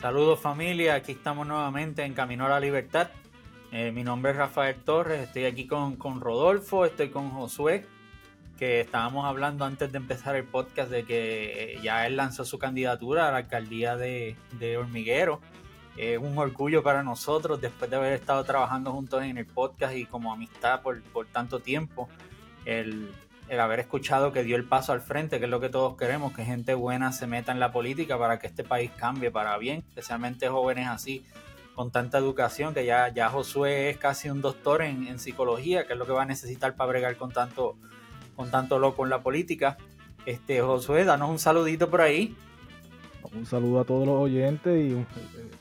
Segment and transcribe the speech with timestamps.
[0.00, 3.08] Saludos familia, aquí estamos nuevamente en Camino a la Libertad.
[3.72, 7.84] Eh, mi nombre es Rafael Torres, estoy aquí con, con, Rodolfo, estoy con Josué,
[8.56, 12.60] que estábamos hablando antes de empezar el podcast de que eh, ya él lanzó su
[12.60, 15.40] candidatura a la alcaldía de, de Hormiguero.
[15.96, 20.06] Es un orgullo para nosotros después de haber estado trabajando juntos en el podcast y
[20.06, 22.08] como amistad por, por tanto tiempo.
[22.64, 23.10] El,
[23.48, 26.34] el haber escuchado que dio el paso al frente, que es lo que todos queremos,
[26.34, 29.84] que gente buena se meta en la política para que este país cambie para bien,
[29.88, 31.24] especialmente jóvenes así,
[31.74, 35.98] con tanta educación, que ya, ya Josué es casi un doctor en, psicología, que es
[35.98, 37.76] lo que va a necesitar para bregar con tanto,
[38.36, 39.78] con tanto loco en la política.
[40.26, 42.36] Este, Josué, danos un saludito por ahí.
[43.32, 45.06] Un saludo a todos los oyentes y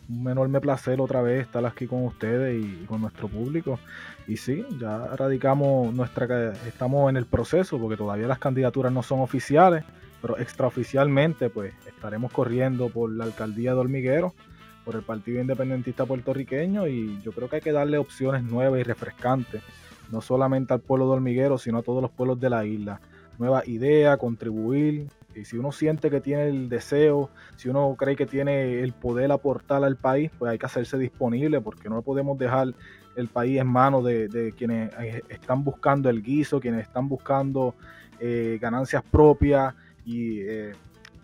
[0.10, 3.80] un, enorme placer otra vez estar aquí con ustedes y con nuestro público.
[4.28, 9.22] Y sí, ya radicamos nuestra, estamos en el proceso porque todavía las candidaturas no son
[9.22, 9.84] oficiales,
[10.22, 14.34] pero extraoficialmente pues estaremos corriendo por la alcaldía de Hormiguero,
[14.84, 18.84] por el Partido Independentista Puertorriqueño y yo creo que hay que darle opciones nuevas y
[18.84, 19.62] refrescantes,
[20.12, 23.02] no solamente al pueblo de Hormiguero, sino a todos los pueblos de la isla.
[23.38, 25.08] Nueva idea, contribuir,
[25.38, 29.32] y si uno siente que tiene el deseo, si uno cree que tiene el poder
[29.32, 32.74] aportar al país, pues hay que hacerse disponible porque no podemos dejar
[33.16, 37.76] el país en manos de, quienes eh, están buscando el guiso, quienes están buscando
[38.20, 39.74] eh, ganancias propias
[40.06, 40.74] y eh,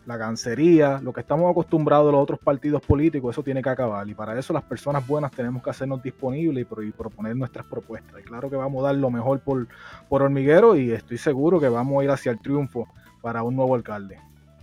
[0.06, 4.08] la gancería, lo que estamos acostumbrados los otros partidos políticos, eso tiene que acabar.
[4.10, 8.20] Y para eso las personas buenas tenemos que hacernos disponibles y, proponer nuestras propuestas.
[8.20, 9.68] Y claro que vamos a dar lo mejor por,
[10.10, 12.88] por hormiguero y estoy seguro que vamos a ir hacia el triunfo
[13.24, 14.20] para un nuevo alcalde.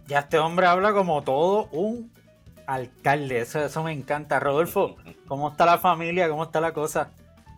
[0.07, 2.13] Ya este hombre habla como todo un
[2.67, 4.39] alcalde, eso, eso me encanta.
[4.39, 6.29] Rodolfo, ¿cómo está la familia?
[6.29, 7.11] ¿Cómo está la cosa?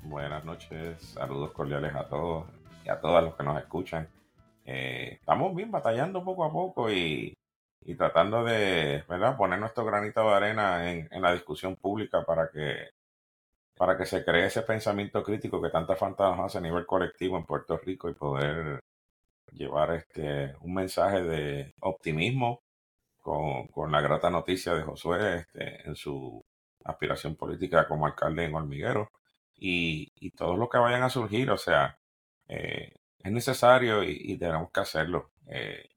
[0.04, 2.46] Buenas noches, saludos cordiales a todos
[2.84, 4.08] y a todas los que nos escuchan.
[4.64, 7.36] Eh, estamos bien batallando poco a poco y,
[7.98, 9.36] tratando de ¿verdad?
[9.36, 12.90] poner nuestro granito de arena en, en, la discusión pública para que,
[13.76, 17.36] para que se cree ese pensamiento crítico que tanta falta nos hace a nivel colectivo
[17.36, 18.81] en Puerto Rico y poder
[19.52, 22.62] llevar este, un mensaje de optimismo
[23.20, 26.44] con, con la grata noticia de Josué este, en su
[26.84, 29.10] aspiración política como alcalde en Hormiguero
[29.54, 31.98] y, y todos los que vayan a surgir, o sea,
[32.48, 35.32] eh, es necesario y, tenemos que hacerlo.
[35.46, 35.88] Eh,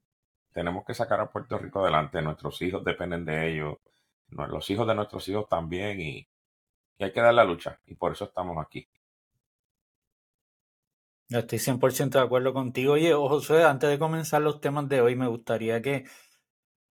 [0.52, 3.78] tenemos que sacar a Puerto Rico adelante, nuestros hijos dependen de ellos,
[4.30, 6.28] los hijos de nuestros hijos también y,
[6.98, 8.88] y hay que dar la lucha y por eso estamos aquí.
[11.28, 12.92] Estoy 100% de acuerdo contigo.
[12.92, 16.04] Oye, José, antes de comenzar los temas de hoy, me gustaría que,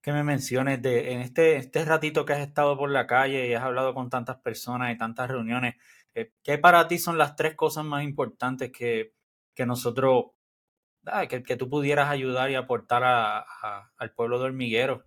[0.00, 3.54] que me menciones de en este, este ratito que has estado por la calle y
[3.54, 5.74] has hablado con tantas personas y tantas reuniones,
[6.14, 9.12] eh, ¿qué para ti son las tres cosas más importantes que,
[9.54, 10.26] que nosotros,
[11.28, 13.44] que, que, tú pudieras ayudar y aportar a,
[13.96, 15.04] al pueblo de Hormiguero?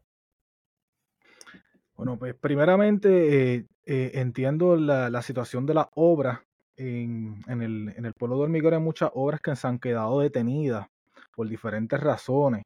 [1.95, 6.45] Bueno, pues primeramente eh, eh, entiendo la, la, situación de la obra
[6.77, 10.87] en, el, en el pueblo de Hormiguero hay muchas obras que se han quedado detenidas
[11.35, 12.63] por diferentes razones.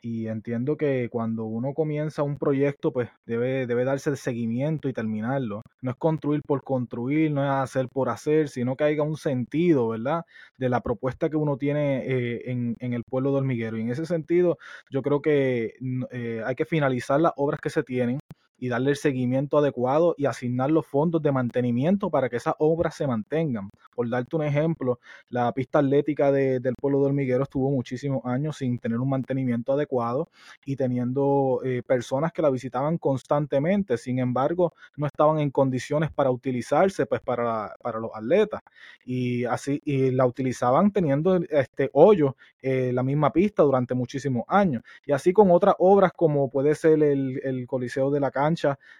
[0.00, 4.92] Y entiendo que cuando uno comienza un proyecto, pues debe, debe darse el seguimiento y
[4.92, 5.62] terminarlo.
[5.82, 9.88] No es construir por construir, no es hacer por hacer, sino que haya un sentido,
[9.88, 10.22] ¿verdad?
[10.56, 13.76] De la propuesta que uno tiene eh, en, en, el pueblo de Hormiguero.
[13.76, 14.58] Y en ese sentido,
[14.88, 15.74] yo creo que
[16.12, 18.20] eh, hay que finalizar las obras que se tienen
[18.58, 22.96] y darle el seguimiento adecuado y asignar los fondos de mantenimiento para que esas obras
[22.96, 23.70] se mantengan.
[23.94, 24.98] Por darte un ejemplo,
[25.28, 30.28] la pista atlética del pueblo de Hormiguero estuvo muchísimos años sin tener un mantenimiento adecuado
[30.64, 33.96] y teniendo eh, personas que la visitaban constantemente.
[33.96, 38.62] Sin embargo, no estaban en condiciones para utilizarse pues para, para los atletas
[39.04, 44.82] y así y la utilizaban teniendo este hoyo eh, la misma pista durante muchísimos años
[45.06, 48.47] y así con otras obras como puede ser el, el Coliseo de la Calle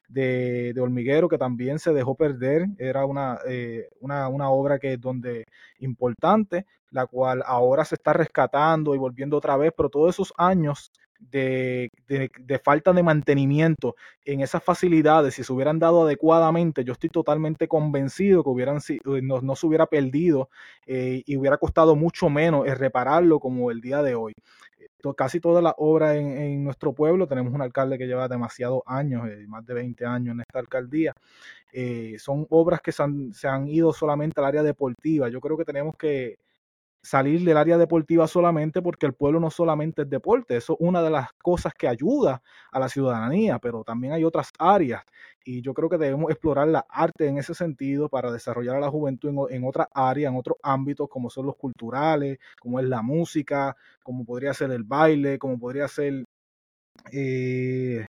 [0.09, 2.67] de, hormiguero que también se dejó perder.
[2.79, 3.03] Era
[3.47, 5.45] eh, una, una, obra que es donde
[5.79, 10.91] importante, la cual ahora se está rescatando y volviendo otra vez, pero todos esos años
[11.19, 17.11] de, de, falta de mantenimiento en esas facilidades, si se hubieran dado adecuadamente, yo estoy
[17.11, 20.49] totalmente convencido que hubieran, eh, no, no se hubiera perdido
[20.87, 24.35] eh, y hubiera costado mucho menos repararlo como el día de hoy
[25.17, 29.47] casi todas las obras en, nuestro pueblo, tenemos un alcalde que lleva demasiados años, eh,
[29.47, 31.15] más de 20 años en esta alcaldía,
[31.73, 35.29] eh, son obras que se han, se han, ido solamente al área deportiva.
[35.29, 36.39] Yo creo que tenemos que
[37.03, 41.03] salir del área deportiva solamente porque el pueblo no solamente es deporte, eso es una
[41.03, 45.03] de las cosas que ayuda a la ciudadanía, pero también hay otras áreas.
[45.45, 48.91] Y yo creo que debemos explorar la arte en ese sentido para desarrollar a la
[48.91, 53.77] juventud en, otras áreas, en otros ámbitos como son los culturales, como es la música,
[54.03, 56.25] como podría ser el baile, como podría ser...
[57.13, 58.05] Eh,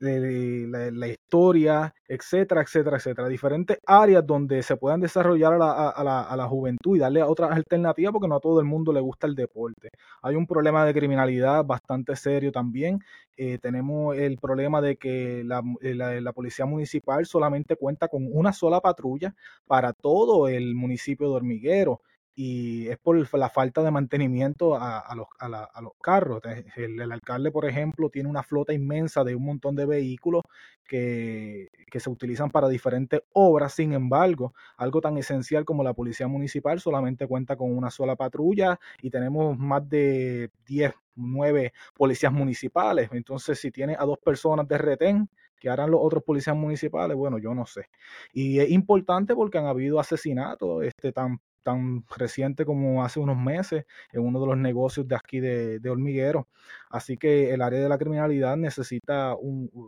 [0.00, 3.28] la, historia, etcétera, etcétera, etcétera.
[3.28, 7.22] Diferentes áreas donde se puedan desarrollar a la, a, la, a la, juventud y darle
[7.22, 9.90] otras alternativas porque no a todo el mundo le gusta el deporte.
[10.22, 13.00] Hay un problema de criminalidad bastante serio también.
[13.36, 18.80] Eh, tenemos el problema de que la, la, policía municipal solamente cuenta con una sola
[18.80, 19.34] patrulla
[19.66, 22.00] para todo el municipio de Hormiguero
[22.34, 26.40] y es por la falta de mantenimiento a, los, a, los, carros.
[26.76, 30.42] El, el, alcalde, por ejemplo, tiene una flota inmensa de un montón de vehículos
[30.84, 33.74] que, que, se utilizan para diferentes obras.
[33.74, 38.80] Sin embargo, algo tan esencial como la policía municipal solamente cuenta con una sola patrulla
[39.00, 43.10] y tenemos más de 10, 9 policías municipales.
[43.12, 45.28] Entonces, si tiene a dos personas de retén,
[45.64, 47.16] que harán los otros policías municipales?
[47.16, 47.86] Bueno, yo no sé.
[48.34, 53.86] Y es importante porque han habido asesinatos este, tan tan reciente como hace unos meses
[54.12, 56.48] en uno de los negocios de aquí de, de Hormiguero.
[56.94, 59.34] Así que el área de la criminalidad necesita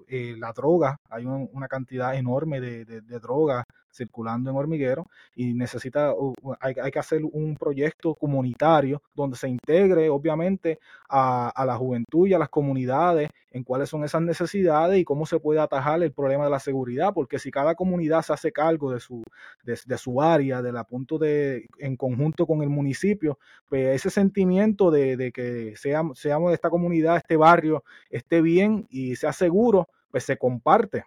[0.08, 3.64] eh, la droga, hay una cantidad enorme de, de, droga
[3.96, 6.12] circulando en hormiguero y necesita,
[6.60, 12.38] hay, que hacer un proyecto comunitario donde se integre obviamente a, la juventud y a
[12.38, 16.50] las comunidades en cuáles son esas necesidades y cómo se puede atajar el problema de
[16.50, 19.22] la seguridad, porque si cada comunidad se hace cargo de su,
[19.64, 23.38] de, de área, del punto de, en conjunto con el municipio,
[23.68, 29.32] pues ese sentimiento de, que seamos de esta comunidad, este barrio, esté bien y sea
[29.32, 31.04] seguro, pues se comparte.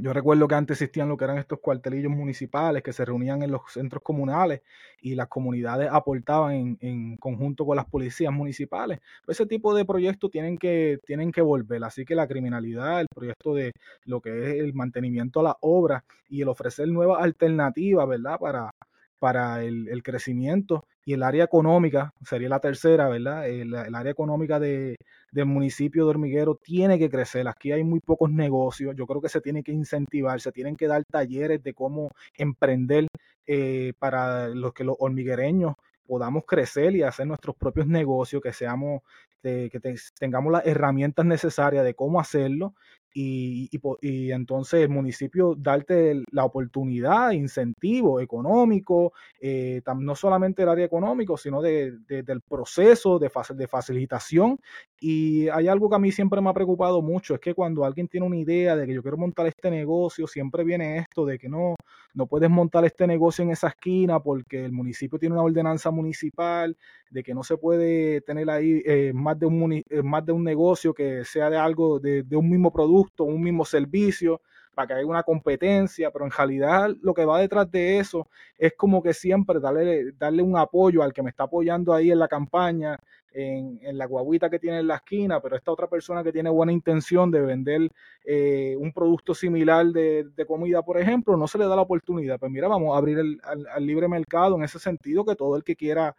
[0.00, 3.50] Yo recuerdo que antes existían lo que eran estos cuartelillos municipales que se reunían en
[3.50, 4.62] los centros comunales
[5.00, 9.00] y las comunidades aportaban en, conjunto con las policías municipales.
[9.26, 11.82] Ese tipo de proyectos tienen que, tienen que volver.
[11.82, 13.72] Así que la criminalidad, el proyecto de
[14.04, 18.38] lo que es el mantenimiento a la obra y el ofrecer nuevas alternativas, ¿verdad?
[18.38, 18.70] Para,
[19.18, 23.48] para el, el, crecimiento y el área económica, sería la tercera, ¿verdad?
[23.48, 24.96] El, el área económica de,
[25.32, 27.48] del municipio de Hormiguero tiene que crecer.
[27.48, 28.94] Aquí hay muy pocos negocios.
[28.96, 33.06] Yo creo que se tiene que incentivar, se tienen que dar talleres de cómo emprender
[33.46, 35.74] eh, para los que los hormiguereños
[36.06, 39.02] podamos crecer y hacer nuestros propios negocios, que seamos,
[39.42, 39.80] que
[40.18, 42.74] tengamos las herramientas necesarias de cómo hacerlo
[43.14, 43.70] y,
[44.00, 51.36] y, entonces el municipio darte la oportunidad, incentivo económico, eh, no solamente el área económico,
[51.36, 54.60] sino de, del proceso de, de facilitación.
[55.00, 58.08] Y hay algo que a mí siempre me ha preocupado mucho, es que cuando alguien
[58.08, 61.48] tiene una idea de que yo quiero montar este negocio, siempre viene esto de que
[61.48, 61.76] no,
[62.14, 66.76] no puedes montar este negocio en esa esquina porque el municipio tiene una ordenanza municipal,
[67.10, 70.42] de que no se puede tener ahí eh, más, de un, eh, más de un
[70.42, 74.40] negocio que sea de algo, de, de un mismo producto un mismo servicio,
[74.78, 78.74] para que haya una competencia, pero en realidad lo que va detrás de eso es
[78.76, 82.28] como que siempre darle, darle un apoyo al que me está apoyando ahí en la
[82.28, 82.96] campaña,
[83.32, 86.70] en, la guaguita que tiene en la esquina, pero esta otra persona que tiene buena
[86.70, 87.90] intención de vender
[88.24, 92.38] eh, un producto similar de, comida, por ejemplo, no se le da la oportunidad.
[92.38, 95.64] Pues mira, vamos a abrir el, al, libre mercado en ese sentido, que todo el
[95.64, 96.14] que quiera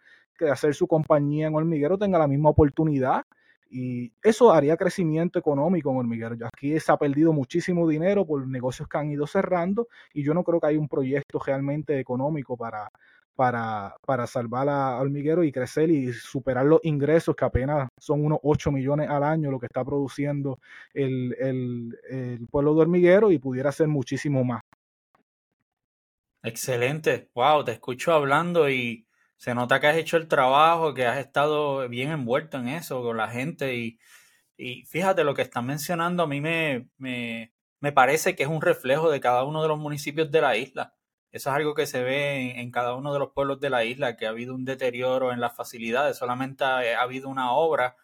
[0.51, 3.23] hacer su compañía en hormiguero tenga la misma oportunidad
[3.69, 6.35] y eso haría crecimiento económico en hormiguero.
[6.45, 10.43] Aquí se ha perdido muchísimo dinero por negocios que han ido cerrando y yo no
[10.43, 12.89] creo que haya un proyecto realmente económico para,
[13.35, 18.39] para, para salvar a hormiguero y crecer y superar los ingresos que apenas son unos
[18.43, 20.59] 8 millones al año lo que está produciendo
[20.93, 24.61] el, el, el pueblo de hormiguero y pudiera ser muchísimo más.
[26.41, 27.29] Excelente.
[27.35, 29.05] Wow, te escucho hablando y
[29.39, 33.17] se nota que has hecho el trabajo, que has estado bien envuelto en eso con
[33.17, 33.97] la gente y,
[34.57, 38.61] y fíjate lo que están mencionando, a mí me, me, me, parece que es un
[38.61, 40.93] reflejo de cada uno de los municipios de la isla.
[41.31, 44.17] Eso es algo que se ve en, cada uno de los pueblos de la isla,
[44.17, 47.95] que ha habido un deterioro en las facilidades, solamente ha, ha habido una obra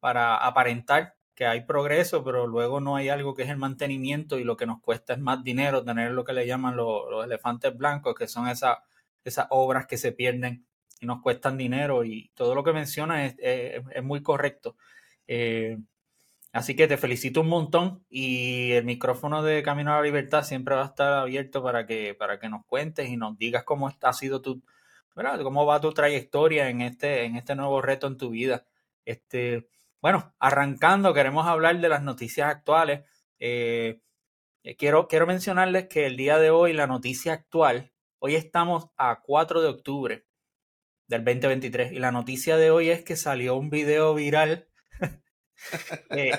[0.00, 4.44] para aparentar que hay progreso, pero luego no hay algo que es el mantenimiento y
[4.44, 7.76] lo que nos cuesta es más dinero tener lo que le llaman los, los elefantes
[7.76, 8.78] blancos, que son esas,
[9.24, 10.66] esas obras que se pierden
[11.04, 14.76] nos cuestan dinero y todo lo que menciona es, muy correcto.
[15.26, 15.78] Eh,
[16.52, 20.74] así que te felicito un montón y el micrófono de Camino a la Libertad siempre
[20.74, 24.12] va a estar abierto para que, para que nos cuentes y nos digas cómo ha
[24.12, 24.62] sido tu,
[25.14, 25.40] ¿verdad?
[25.42, 28.66] cómo va tu trayectoria en este, en este nuevo reto en tu vida.
[29.04, 29.68] Este,
[30.00, 33.04] bueno, arrancando, queremos hablar de las noticias actuales.
[33.38, 34.00] Eh,
[34.78, 39.62] quiero, quiero mencionarles que el día de hoy, la noticia actual, hoy estamos a 4
[39.62, 40.26] de octubre
[41.06, 41.92] del 2023.
[41.92, 44.68] Y la noticia de hoy es que salió un video viral.
[46.10, 46.32] eh,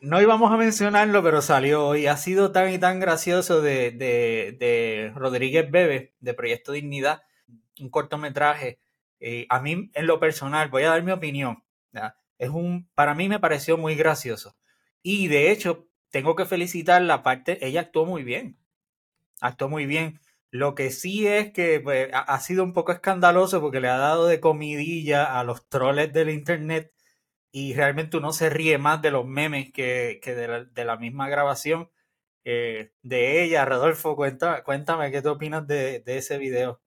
[0.00, 2.06] no íbamos a mencionarlo, pero salió hoy.
[2.06, 7.22] Ha sido tan y tan gracioso de, de, de Rodríguez Bebe, de Proyecto Dignidad,
[7.80, 8.78] un cortometraje.
[9.20, 11.62] Eh, a mí, en lo personal, voy a dar mi opinión.
[12.38, 14.56] Es un, para mí me pareció muy gracioso.
[15.02, 18.58] Y de hecho, tengo que felicitar la parte, ella actuó muy bien.
[19.40, 20.20] Actuó muy bien.
[20.54, 24.28] Lo que sí es que pues, ha sido un poco escandaloso porque le ha dado
[24.28, 26.92] de comidilla a los troles del internet
[27.50, 31.90] y realmente uno se ríe más de los memes que, de, la, misma grabación
[32.44, 33.64] eh, de ella.
[33.64, 36.80] Rodolfo, cuéntame qué te opinas de, de ese video.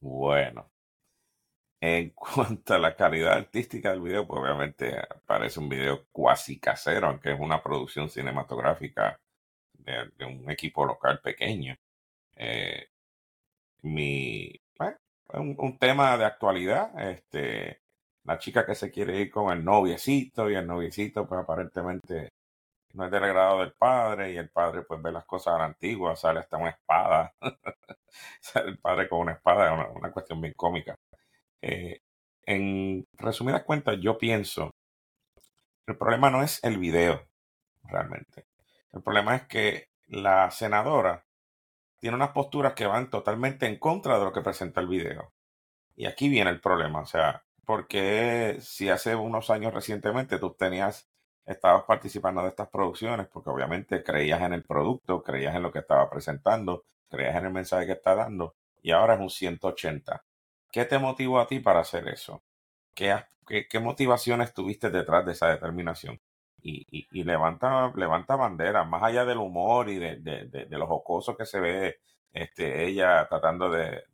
[0.00, 0.70] Bueno,
[1.80, 4.94] en cuanto a la calidad artística del video, pues obviamente
[5.24, 9.18] parece un video cuasi casero, aunque es una producción cinematográfica
[9.72, 11.78] de, un equipo local pequeño.
[12.36, 12.88] Eh,
[13.82, 14.52] mi,
[15.34, 17.80] un, tema de actualidad, este,
[18.24, 22.30] la chica que se quiere ir con el noviecito y el noviecito pues aparentemente
[22.94, 25.64] no es del agrado del padre y el padre pues ve las cosas a la
[25.66, 27.34] antigua, sale hasta una espada,
[28.40, 30.94] sale el padre con una espada, una, una cuestión bien cómica.
[31.62, 32.00] Eh,
[32.44, 34.70] en resumidas cuentas, yo pienso,
[35.86, 37.26] el problema no es el video,
[37.84, 38.46] realmente.
[38.92, 41.24] El problema es que la senadora
[42.02, 45.32] tiene unas posturas que van totalmente en contra de lo que presenta el video.
[45.94, 51.08] Y aquí viene el problema, o sea, porque si hace unos años recientemente tú tenías,
[51.46, 55.78] estabas participando de estas producciones, porque obviamente creías en el producto, creías en lo que
[55.78, 60.24] estaba presentando, creías en el mensaje que está dando, y ahora es un 180.
[60.72, 62.42] ¿Qué te motivó a ti para hacer eso?
[62.94, 63.14] ¿Qué,
[63.70, 66.20] qué, motivaciones tuviste detrás de esa determinación?
[66.64, 71.44] Y, levanta, levanta bandera, más allá del humor y de, de, de, lo jocoso que
[71.44, 71.98] se ve
[72.32, 74.04] este, ella tratando de,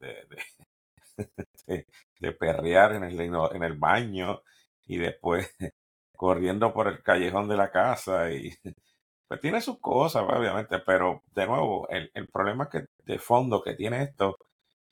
[1.68, 1.86] de,
[2.38, 4.42] perrear en el, en el baño
[4.86, 5.54] y después
[6.16, 8.52] corriendo por el callejón de la casa y
[9.28, 13.74] pues tiene sus cosas obviamente pero de nuevo el, el problema que de fondo que
[13.74, 14.38] tiene esto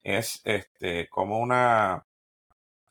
[0.02, 2.04] es este como una,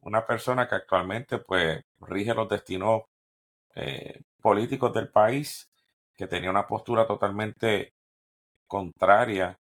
[0.01, 3.03] una persona que actualmente pues rige los destinos
[3.75, 5.71] eh, políticos del país,
[6.15, 7.93] que tenía una postura totalmente
[8.67, 9.57] contraria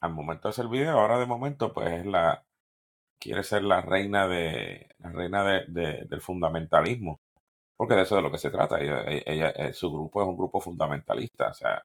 [0.00, 2.44] al momento de hacer el video, ahora de momento pues es la
[3.18, 7.20] quiere ser la reina de la reina de, del fundamentalismo
[7.76, 10.36] porque de eso es de lo que se trata ella, eh, su grupo es un
[10.36, 11.82] grupo fundamentalista o sea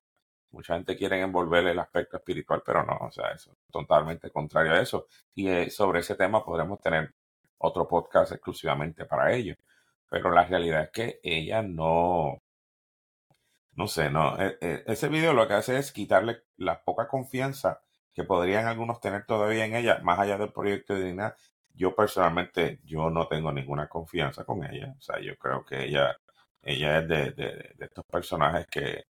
[0.51, 4.72] Mucha gente quiere envolver el aspecto espiritual, pero no, o sea, eso es totalmente contrario
[4.74, 5.08] a eso.
[5.36, 7.13] Y eh, sobre ese tema podremos tener
[7.58, 9.56] otro podcast exclusivamente para ello.
[10.15, 12.41] Pero la realidad es que ella no,
[13.74, 17.81] no sé, no, e, e, ese video lo que hace es quitarle la poca confianza
[18.13, 21.36] que podrían algunos tener todavía en ella, más allá del proyecto de dignidad.
[21.74, 24.95] Yo personalmente, yo no tengo ninguna confianza con ella.
[24.98, 26.17] O sea, yo creo que ella,
[26.63, 29.05] ella es de, de estos personajes que,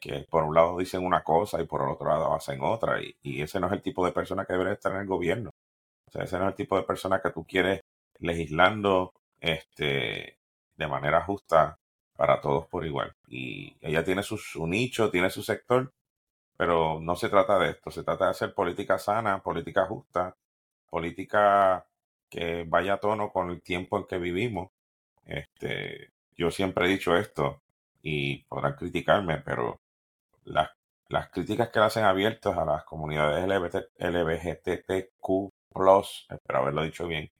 [0.00, 3.00] que por un lado dicen una cosa y por el otro lado hacen otra.
[3.02, 5.50] Y, ese no es el tipo de persona que debería estar en el gobierno.
[6.06, 7.80] O sea, ese no es el tipo de persona que tú quieres
[8.20, 10.35] legislando este,
[10.76, 11.78] de manera justa
[12.16, 13.14] para todos por igual.
[13.28, 15.92] Y ella tiene su, nicho, tiene su sector,
[16.56, 17.90] pero no se trata de esto.
[17.90, 20.36] Se trata de hacer política sana, política justa,
[20.88, 21.86] política
[22.28, 24.70] que vaya a tono con el tiempo en que vivimos.
[25.26, 27.60] Este, yo siempre he dicho esto
[28.02, 29.80] y podrán criticarme, pero
[30.44, 30.70] las,
[31.08, 34.88] las críticas que le hacen abiertas a las comunidades LGBT,
[36.30, 37.30] espero haberlo dicho bien,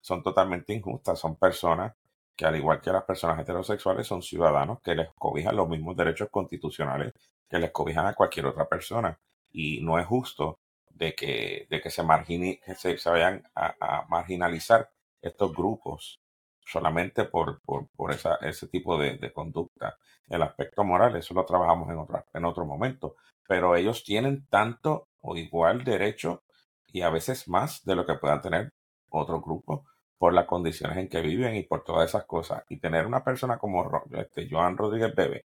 [0.00, 1.18] son totalmente injustas.
[1.18, 1.94] Son personas
[2.36, 6.28] que, al igual que las personas heterosexuales, son ciudadanos que les cobijan los mismos derechos
[6.30, 7.12] constitucionales
[7.48, 9.18] que les cobijan a cualquier otra persona.
[9.52, 10.58] Y no es justo
[10.90, 14.90] de que, de que se, margine, que se, vayan a, marginalizar
[15.20, 16.20] estos grupos
[16.64, 19.96] solamente por, por, por esa, ese tipo de, de, conducta.
[20.28, 23.16] El aspecto moral, eso lo trabajamos en, otra, en otro momento,
[23.46, 26.42] pero ellos tienen tanto o igual derecho
[26.88, 28.72] y a veces más de lo que puedan tener
[29.10, 29.84] otro grupo
[30.18, 32.64] por las condiciones en que viven y por todas esas cosas.
[32.68, 35.44] Y tener una persona como este, Joan Rodríguez Bebe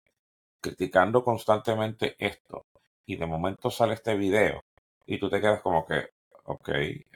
[0.60, 2.66] criticando constantemente esto
[3.06, 4.64] y de momento sale este video
[5.06, 6.10] y tú te quedas como que,
[6.44, 6.68] ok,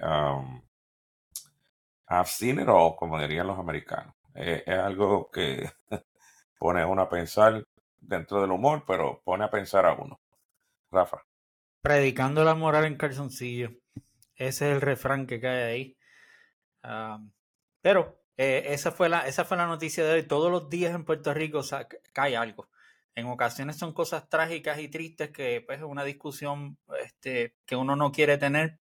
[0.02, 0.62] um,
[2.08, 4.14] I've seen it all, como dirían los americanos.
[4.34, 5.70] Eh, es algo que
[6.58, 7.66] pone a uno a pensar
[8.00, 10.20] dentro del humor, pero pone a pensar a uno.
[10.90, 11.22] Rafa.
[11.82, 13.70] Predicando la moral en calzoncillo.
[14.34, 15.96] Ese es el refrán que cae ahí.
[17.82, 20.22] Pero eh, esa, fue la, esa fue la noticia de hoy.
[20.22, 21.60] Todos los días en Puerto Rico
[22.14, 22.70] cae algo.
[23.14, 27.94] En ocasiones son cosas trágicas y tristes que pues, es una discusión este, que uno
[27.96, 28.80] no quiere tener,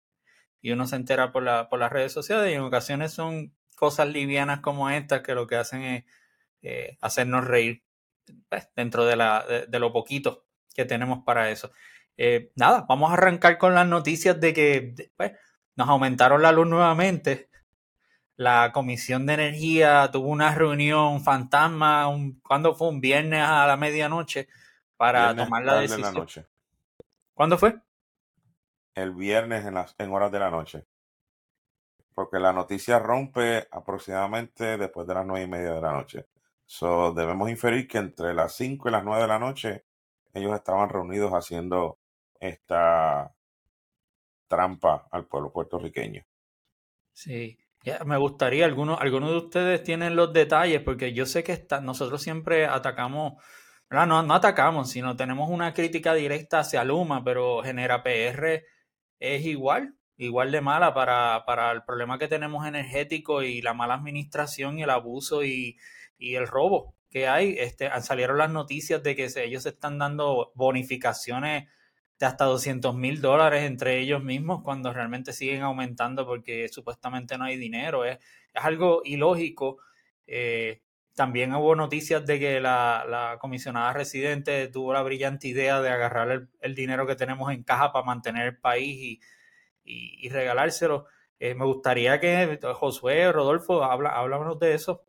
[0.61, 4.07] y uno se entera por, la, por las redes sociales y en ocasiones son cosas
[4.09, 6.03] livianas como estas que lo que hacen es
[6.61, 7.83] eh, hacernos reír
[8.49, 11.71] pues, dentro de, la, de, lo poquito que tenemos para eso.
[12.17, 15.31] Eh, nada, vamos a arrancar con las noticias de que pues,
[15.75, 17.48] nos aumentaron la luz nuevamente.
[18.39, 22.87] La Comisión de Energía tuvo una reunión fantasma, un, ¿cuándo fue?
[22.87, 24.47] Un viernes a la medianoche
[24.95, 26.01] para tomar la decisión.
[26.03, 26.45] la noche.
[27.33, 27.81] ¿Cuándo fue?
[28.95, 30.85] El viernes en, las, en horas de la noche.
[32.15, 36.27] Porque la noticia rompe aproximadamente después de las nueve y media de la noche.
[36.65, 39.83] So, debemos inferir que entre las 5 y las 9 de la noche
[40.33, 41.99] ellos estaban reunidos haciendo
[42.39, 43.33] esta
[44.47, 46.23] trampa al pueblo puertorriqueño.
[47.11, 47.59] Sí
[48.05, 52.21] me gustaría, algunos, algunos de ustedes tienen los detalles, porque yo sé que está, nosotros
[52.21, 53.41] siempre atacamos,
[53.89, 58.63] no, no atacamos, sino tenemos una crítica directa hacia Luma, pero Genera PR
[59.19, 63.95] es igual, igual de mala para, para el problema que tenemos energético y la mala
[63.95, 65.77] administración y el abuso y,
[66.17, 67.55] y el robo que hay.
[67.57, 71.69] Este, salieron las noticias de que ellos están dando bonificaciones
[72.19, 77.45] de hasta 200 mil dólares entre ellos mismos cuando realmente siguen aumentando porque supuestamente no
[77.45, 78.03] hay dinero.
[78.05, 78.17] Es,
[78.53, 79.77] es algo ilógico.
[80.27, 80.81] Eh,
[81.15, 86.75] también hubo noticias de que la, comisionada residente tuvo la brillante idea de agarrar el,
[86.75, 89.19] dinero que tenemos en caja para mantener el país
[89.83, 91.05] y, y, regalárselo.
[91.39, 95.05] Eh, me gustaría que Josué, Rodolfo, habla, háblanos de eso.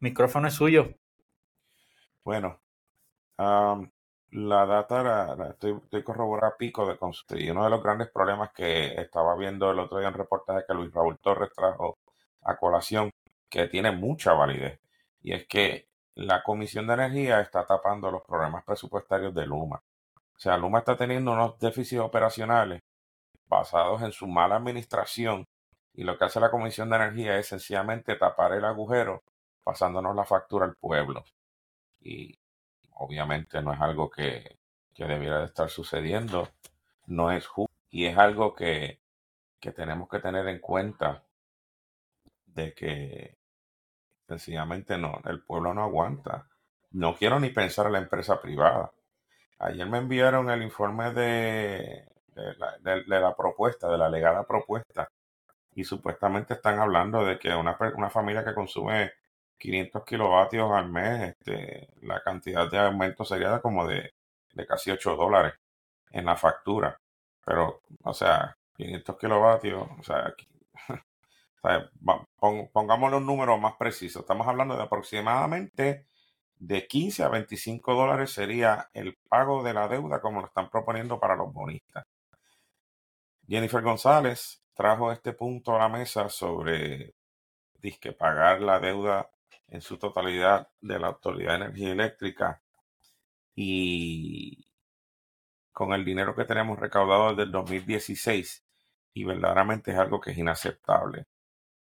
[0.00, 0.94] micrófono es suyo.
[2.24, 2.60] Bueno,
[4.30, 7.52] la data la, estoy, estoy corroborando pico de construir.
[7.52, 10.92] Uno de los grandes problemas que estaba viendo el otro día en reportaje que Luis
[10.92, 11.98] Raúl Torres trajo
[12.42, 13.10] a colación,
[13.48, 14.80] que tiene mucha validez,
[15.22, 19.82] y es que la Comisión de Energía está tapando los problemas presupuestarios de Luma.
[20.36, 22.82] O sea, Luma está teniendo unos déficits operacionales
[23.46, 25.46] basados en su mala administración
[25.94, 29.22] y lo que hace la Comisión de Energía es sencillamente tapar el agujero
[29.64, 31.24] pasándonos la factura al pueblo.
[32.00, 32.38] Y
[32.98, 34.58] obviamente no es algo que,
[34.96, 36.48] debiera de estar sucediendo,
[37.06, 39.00] no es justo y es algo que,
[39.60, 41.22] que tenemos que tener en cuenta
[42.46, 43.38] de que
[44.26, 46.48] sencillamente no, el pueblo no aguanta.
[46.90, 48.92] No quiero ni pensar en la empresa privada.
[49.60, 55.08] Ayer me enviaron el informe de, de, la, de, la, propuesta, de la alegada propuesta,
[55.74, 59.12] y supuestamente están hablando de que una, una familia que consume
[59.58, 64.14] 500 kilovatios al mes, este, la cantidad de aumento sería como de,
[64.54, 65.54] de casi 8 dólares
[66.10, 67.00] en la factura.
[67.44, 70.34] Pero, o sea, 500 kilovatios, o sea,
[72.72, 74.20] pongámosle un número más preciso.
[74.20, 76.06] Estamos hablando de aproximadamente
[76.58, 81.20] de 15 a 25 dólares sería el pago de la deuda como lo están proponiendo
[81.20, 82.04] para los bonistas.
[83.46, 87.14] Jennifer González trajo este punto a la mesa sobre
[87.80, 89.30] disque pagar la deuda
[89.68, 92.62] en su totalidad de la Autoridad de Energía Eléctrica
[93.54, 94.66] y
[95.72, 98.64] con el dinero que tenemos recaudado desde el 2016
[99.14, 101.26] y verdaderamente es algo que es inaceptable.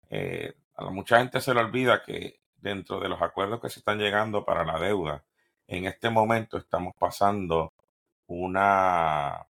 [0.10, 4.00] Eh, a mucha gente se le olvida que dentro de los acuerdos que se están
[4.00, 5.24] llegando para la deuda,
[5.68, 7.74] en este momento estamos pasando
[8.28, 9.48] una,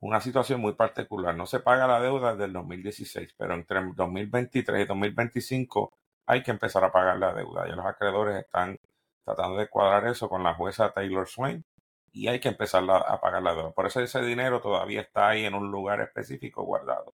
[0.00, 1.34] una situación muy particular.
[1.34, 5.92] No se paga la deuda desde el 2016, pero entre 2023 y 2025
[6.26, 7.66] hay que empezar a pagar la deuda.
[7.68, 8.78] Ya los acreedores están
[9.24, 11.64] tratando de cuadrar eso con la jueza Taylor Swain
[12.12, 13.72] y hay que empezar a pagar la deuda.
[13.72, 17.14] Por eso ese dinero todavía está ahí en un lugar específico guardado.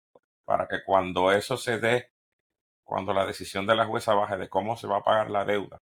[0.45, 2.11] Para que cuando eso se dé,
[2.85, 5.81] cuando la decisión de la jueza baje de cómo se va a pagar la deuda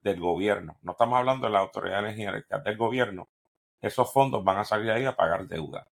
[0.00, 3.28] del gobierno, no estamos hablando de la autoridad de energía del gobierno,
[3.80, 5.86] esos fondos van a salir ahí a pagar deuda.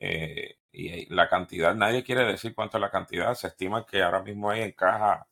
[0.00, 4.22] Eh, y la cantidad, nadie quiere decir cuánto es la cantidad, se estima que ahora
[4.22, 5.26] mismo hay en caja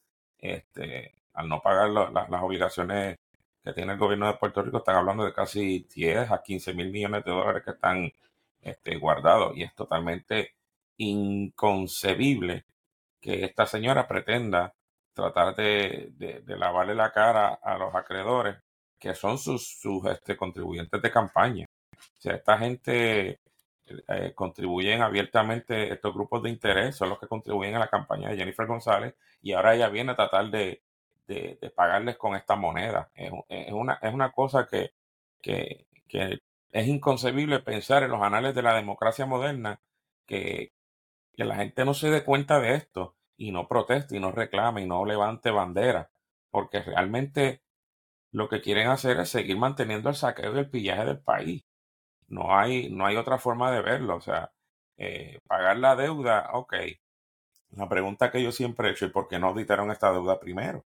[0.44, 3.18] este, al no pagar las obligaciones
[3.62, 6.90] que tiene el gobierno de Puerto Rico, están hablando de casi 10 a 15 mil
[6.90, 8.12] millones de dólares que están
[8.60, 10.54] este, guardados y es totalmente
[10.98, 12.66] inconcebible
[13.20, 14.74] que esta señora pretenda
[15.14, 16.12] tratar de,
[16.46, 18.56] lavarle la cara a los acreedores
[18.98, 19.80] que son sus,
[20.10, 21.66] este, contribuyentes de campaña.
[21.94, 23.40] O sea, esta gente
[23.86, 28.36] eh, contribuyen abiertamente, estos grupos de interés son los que contribuyen a la campaña de
[28.36, 30.82] Jennifer González y ahora ella viene a tratar de,
[31.74, 33.10] pagarles con esta moneda.
[33.14, 33.30] Es,
[33.72, 34.92] una, es una cosa que,
[35.42, 35.86] que,
[36.72, 39.80] es inconcebible pensar en los anales de la democracia moderna
[40.26, 40.72] que,
[41.34, 44.82] que la gente no se dé cuenta de esto y no proteste y no reclame
[44.82, 46.10] y no levante bandera,
[46.50, 47.62] porque realmente
[48.32, 51.64] lo que quieren hacer es seguir manteniendo el saqueo y el pillaje del país.
[52.28, 54.16] No hay, no hay otra forma de verlo.
[54.16, 54.52] O sea,
[54.96, 56.74] eh, pagar la deuda, ok.
[57.72, 60.84] La pregunta que yo siempre he hecho es por qué no auditaron esta deuda primero.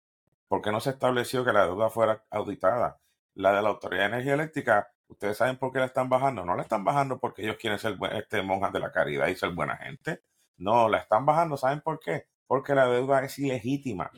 [0.48, 2.98] ¿Por qué no se estableció que la deuda fuera auditada?
[3.34, 6.44] La de la Autoridad de Energía Eléctrica, ustedes saben por qué la están bajando.
[6.44, 9.50] No la están bajando porque ellos quieren ser este, monjas de la caridad y ser
[9.50, 10.22] buena gente.
[10.56, 12.26] No, la están bajando, ¿saben por qué?
[12.50, 14.10] porque la deuda es ilegítima.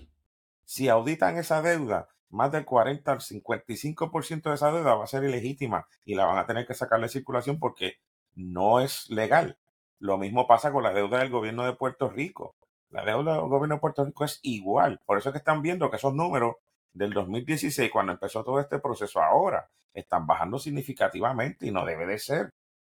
[0.64, 5.23] Si auditan esa deuda, más del 40 al 55% de esa deuda va a ser
[5.23, 7.99] ilegítima y la van a tener que sacar de circulación porque
[8.35, 9.59] no es legal.
[9.99, 12.57] Lo mismo pasa con la deuda del gobierno de Puerto Rico.
[12.90, 15.01] La deuda del gobierno de Puerto Rico es igual.
[15.05, 16.57] Por eso es que están viendo que esos números
[16.92, 22.18] del 2016, cuando empezó todo este proceso ahora, están bajando significativamente y no debe de
[22.18, 22.51] ser.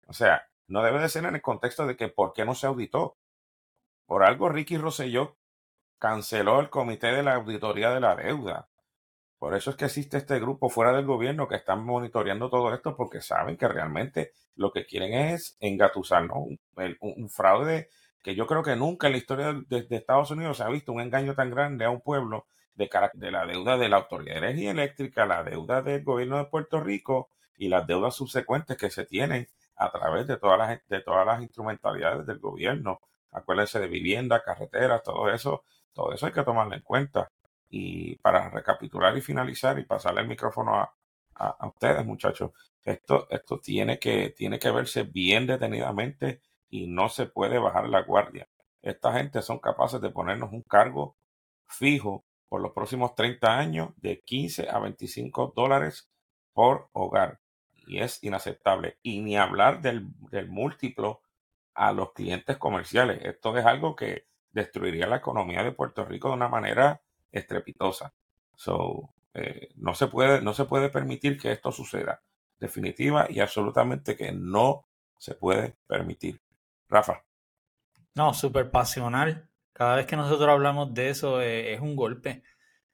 [0.08, 2.68] O sea, no debe de ser en el contexto de que por qué no se
[2.68, 3.18] auditó.
[4.06, 5.36] Por algo Ricky Rosselló
[6.00, 8.70] canceló el comité de la auditoría de la deuda.
[9.38, 12.96] Por eso es que existe este grupo fuera del gobierno que están monitoreando todo esto
[12.96, 16.38] porque saben que realmente lo que quieren es engatusarnos.
[16.38, 16.60] Un,
[17.02, 17.90] un, fraude
[18.24, 21.02] que yo creo que nunca en la historia de, Estados Unidos se ha visto un
[21.02, 22.90] engaño tan grande a un pueblo de,
[23.32, 27.30] la deuda de la Autoridad de Energía Eléctrica, la deuda del gobierno de Puerto Rico
[27.58, 31.42] y las deudas subsecuentes que se tienen a través de todas las, de todas las
[31.42, 33.02] instrumentalidades del gobierno.
[33.32, 37.30] Acuérdense de vivienda, carreteras, todo eso, todo eso hay que tomarlo en cuenta.
[37.78, 40.96] Y para recapitular y finalizar y pasarle el micrófono a,
[41.36, 42.52] a, ustedes, muchachos,
[42.84, 48.04] esto, esto tiene, que, tiene que verse bien detenidamente y no se puede bajar la
[48.04, 48.48] guardia.
[48.82, 51.18] Esta gente son capaces de ponernos un cargo
[51.68, 56.10] fijo por los próximos 30 años de 15 a 25 dólares
[56.54, 57.42] por hogar
[57.88, 59.00] y es inaceptable.
[59.04, 60.08] Y ni hablar del,
[60.48, 61.22] múltiplo
[61.74, 63.20] a los clientes comerciales.
[63.24, 67.02] Esto es algo que destruiría la economía de Puerto Rico de una manera
[67.38, 68.14] estrepitosa.
[68.56, 72.22] So, eh, no, se puede, no se puede permitir que esto suceda.
[72.60, 74.86] Definitiva y absolutamente que no
[75.18, 76.40] se puede permitir.
[76.88, 77.24] Rafa.
[78.16, 79.50] No, súper pasional.
[79.74, 82.44] Cada vez que nosotros hablamos de eso eh, es un golpe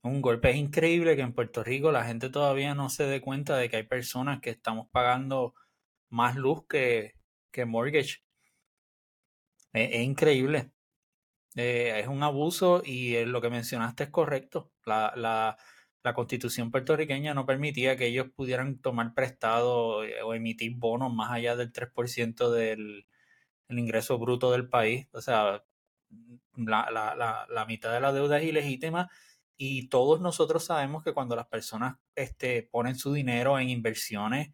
[0.03, 0.49] un golpe.
[0.51, 3.77] Es increíble que en Puerto Rico la gente todavía no se dé cuenta de que
[3.77, 5.53] hay personas que estamos pagando
[6.09, 7.15] más luz que,
[7.51, 8.23] que mortgage.
[9.73, 10.71] Es, increíble.
[11.55, 14.71] Eh, es un abuso y eh, lo que mencionaste es correcto.
[14.85, 15.57] La, la,
[16.13, 21.55] constitución puertorriqueña no permitía que ellos pudieran tomar prestado eh, o emitir bonos más allá
[21.55, 23.07] del 3% del
[23.69, 25.07] el ingreso bruto del país.
[25.13, 25.63] O sea,
[26.55, 29.09] la, la, la mitad de la deuda es ilegítima
[29.63, 34.49] y todos nosotros sabemos que cuando las personas este, ponen su dinero en inversiones,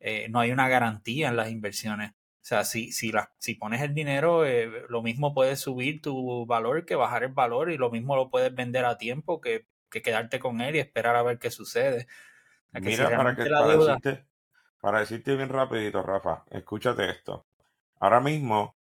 [0.00, 2.12] eh, no hay una garantía en las inversiones.
[2.46, 6.46] O sea, si, si, la, si pones el dinero, eh, lo mismo puede subir tu
[6.46, 10.00] valor que bajar el valor y lo mismo lo puedes vender a tiempo que, que
[10.00, 12.06] quedarte con él y esperar a ver qué sucede.
[12.70, 14.26] Mira, para, que, para, decirte,
[14.80, 17.46] para decirte bien rapidito, Rafa, escúchate esto.
[17.98, 18.76] Ahora mismo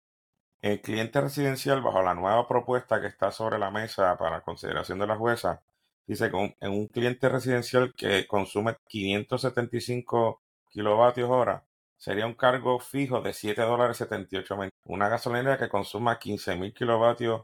[0.63, 5.05] el cliente residencial, bajo la nueva propuesta que está sobre la mesa para consideración de
[5.05, 5.61] la jueza,
[6.07, 11.63] dice que en un cliente residencial que consume 575 kilovatios hora,
[12.01, 17.43] sería un cargo fijo de 7 dólares 78 Una gasolinera que consuma 15 mil kilovatios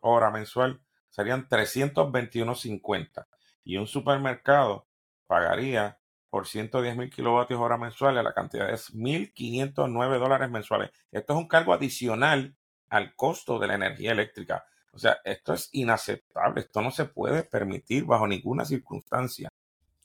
[0.00, 0.80] hora mensual
[1.10, 3.26] serían 321.50.
[3.62, 4.88] Y un supermercado
[5.28, 10.90] pagaría por 110 mil kilovatios hora mensuales, la cantidad es 1.509 dólares mensuales.
[11.12, 12.56] Esto es un cargo adicional
[12.88, 14.64] al costo de la energía eléctrica.
[14.90, 19.48] O sea, esto es inaceptable, esto no se puede permitir bajo ninguna circunstancia.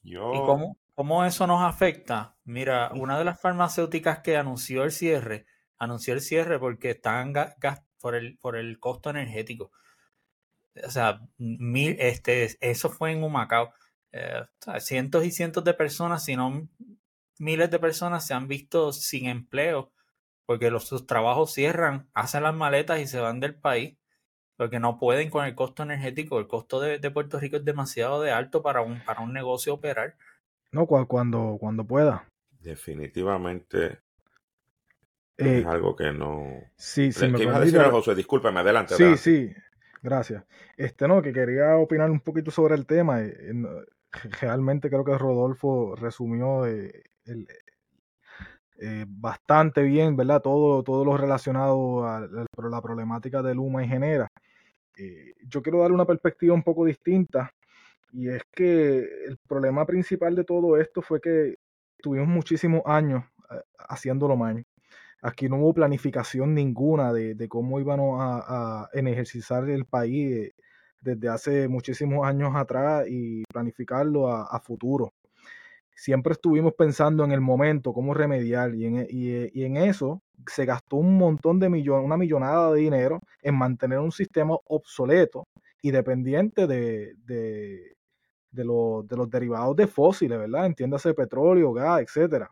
[0.04, 0.32] Yo...
[0.36, 2.35] ¿Y cómo, cómo eso nos afecta?
[2.43, 5.45] Mira, una de las farmacéuticas que anunció el cierre,
[5.77, 7.31] anunció el cierre porque están
[8.01, 9.71] por el, por el costo energético.
[10.85, 13.71] O sea, mil, este, eso fue en Humacao.
[14.12, 14.43] Eh,
[14.81, 16.67] cientos y cientos de personas, si no
[17.38, 19.93] miles de personas se han visto sin empleo
[20.45, 23.97] porque los, sus trabajos cierran, hacen las maletas y se van del país
[24.57, 26.39] porque no pueden con el costo energético.
[26.39, 30.17] El costo de, Puerto Rico es demasiado de alto para un, para un negocio operar.
[30.71, 32.27] No, cuando, cuando pueda.
[32.60, 33.99] Definitivamente
[35.38, 36.45] es eh, algo que no.
[36.75, 38.13] Sí, sí, me a decir José?
[38.13, 38.95] Discúlpeme, adelante.
[38.95, 39.53] Sí, sí,
[40.01, 40.43] gracias.
[40.77, 43.21] Este no, que quería opinar un poquito sobre el tema.
[43.21, 43.53] Eh,
[44.41, 47.03] realmente creo que Rodolfo resumió eh,
[48.82, 50.41] eh, bastante bien, ¿verdad?
[50.41, 54.29] Todo, todo lo relacionado a la, problemática de Luma y genera.
[54.97, 57.53] Eh, yo quiero dar una perspectiva un poco distinta
[58.11, 61.55] y es que el problema principal de todo esto fue que
[62.01, 63.23] tuvimos muchísimos años
[63.77, 64.65] haciéndolo mal.
[65.21, 70.53] Aquí no hubo planificación ninguna de, cómo íbamos a, a energizar el país
[71.01, 75.13] desde hace muchísimos años atrás y planificarlo a, futuro.
[75.95, 80.97] Siempre estuvimos pensando en el momento, cómo remediar, y en, y, en eso se gastó
[80.97, 85.47] un montón de millones, una millonada de dinero en mantener un sistema obsoleto
[85.81, 87.97] y dependiente de, de,
[88.51, 90.65] de, de los derivados de fósiles, ¿verdad?
[90.67, 92.51] Entiéndase petróleo, gas, etcétera.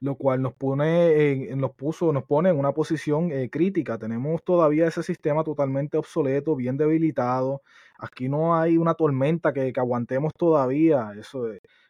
[0.00, 3.98] lo cual nos pone, nos puso, nos pone en una posición eh, crítica.
[3.98, 7.62] Tenemos todavía ese sistema totalmente obsoleto, bien debilitado.
[7.98, 11.12] Aquí no hay una tormenta que, que aguantemos todavía.
[11.18, 11.48] Eso,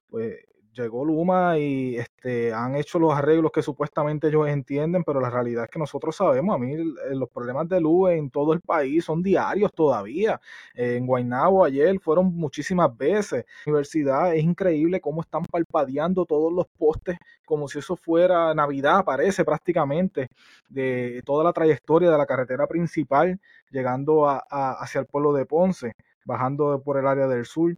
[0.08, 0.38] pues,
[0.74, 5.64] llegó Luma y este, han hecho los arreglos que supuestamente ellos entienden, pero la realidad
[5.64, 6.74] es que nosotros sabemos, a mí
[7.12, 10.40] los problemas de luz en todo el país son diarios todavía.
[10.74, 13.44] en Guaynabo ayer fueron muchísimas veces.
[13.66, 19.04] La universidad es increíble cómo están palpadeando todos los postes como si eso fuera Navidad,
[19.04, 20.28] parece prácticamente,
[20.68, 24.38] de toda la trayectoria de la carretera principal llegando a,
[24.80, 27.76] hacia el pueblo de Ponce, bajando por el área del sur.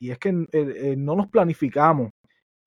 [0.00, 2.12] Y es que eh, eh, no nos planificamos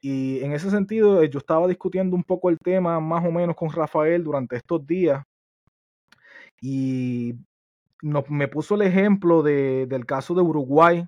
[0.01, 3.55] y en ese sentido, eh, yo estaba discutiendo un poco el tema más o menos
[3.55, 5.23] con Rafael durante estos días
[6.59, 7.35] y
[8.01, 11.07] me puso el ejemplo del caso de Uruguay,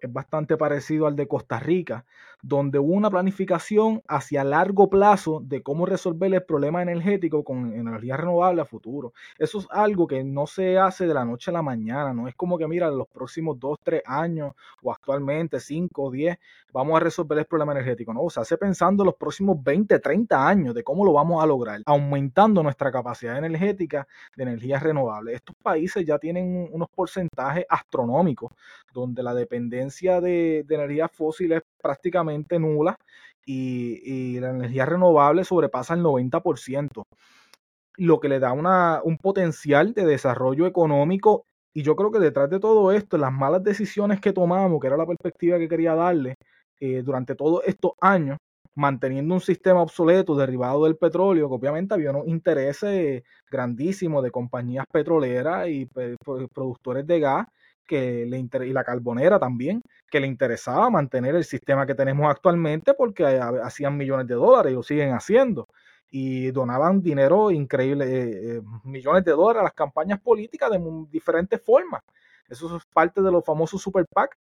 [0.00, 2.04] es bastante parecido al de Costa Rica,
[2.42, 8.16] donde hubo una planificación hacia largo plazo de cómo resolver el problema energético con energía
[8.16, 9.12] renovable a futuro.
[9.38, 12.34] Eso es algo que no se hace de la noche a la mañana, no es
[12.34, 16.38] como que, mira, en los próximos dos, tres años o actualmente cinco o diez,
[16.72, 20.48] vamos a resolver el problema energético, no, se hace pensando en los próximos 20, 30
[20.48, 25.34] años de cómo lo vamos a lograr, aumentando nuestra capacidad energética de energía renovable.
[25.34, 28.52] Estos países ya tienen unos porcentajes astronómicos
[28.92, 32.96] donde la dependencia de, de energías fósiles prácticamente nula
[33.46, 37.02] y, la energía renovable sobrepasa el 90%,
[37.96, 41.44] lo que le da una, un potencial de desarrollo económico.
[41.74, 44.96] Y yo creo que detrás de todo esto, las malas decisiones que tomamos, que era
[44.96, 46.34] la perspectiva que quería darle
[46.80, 48.38] eh, durante todos estos años,
[48.76, 54.86] manteniendo un sistema obsoleto derivado del petróleo, que obviamente había unos intereses grandísimos de compañías
[54.90, 55.86] petroleras y
[56.54, 57.46] productores de gas
[57.86, 62.94] que le y la carbonera también, que le interesaba mantener el sistema que tenemos actualmente
[62.94, 65.68] porque hacían millones de dólares y lo siguen haciendo.
[66.10, 71.62] Y donaban dinero increíble, eh, eh, millones de dólares a las campañas políticas de diferentes
[71.62, 72.02] formas.
[72.48, 74.36] Eso es parte de los famosos super PAC.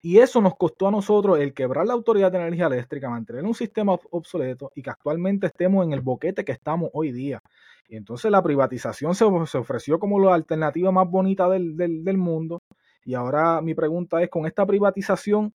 [0.00, 3.54] Y eso nos costó a nosotros el quebrar la autoridad de energía eléctrica, mantener un
[3.54, 7.42] sistema obsoleto y que actualmente estemos en el boquete que estamos hoy día.
[7.88, 12.62] Y entonces la privatización se, ofreció como la alternativa más bonita del, del, mundo.
[13.04, 15.52] Y ahora mi pregunta es, con esta privatización,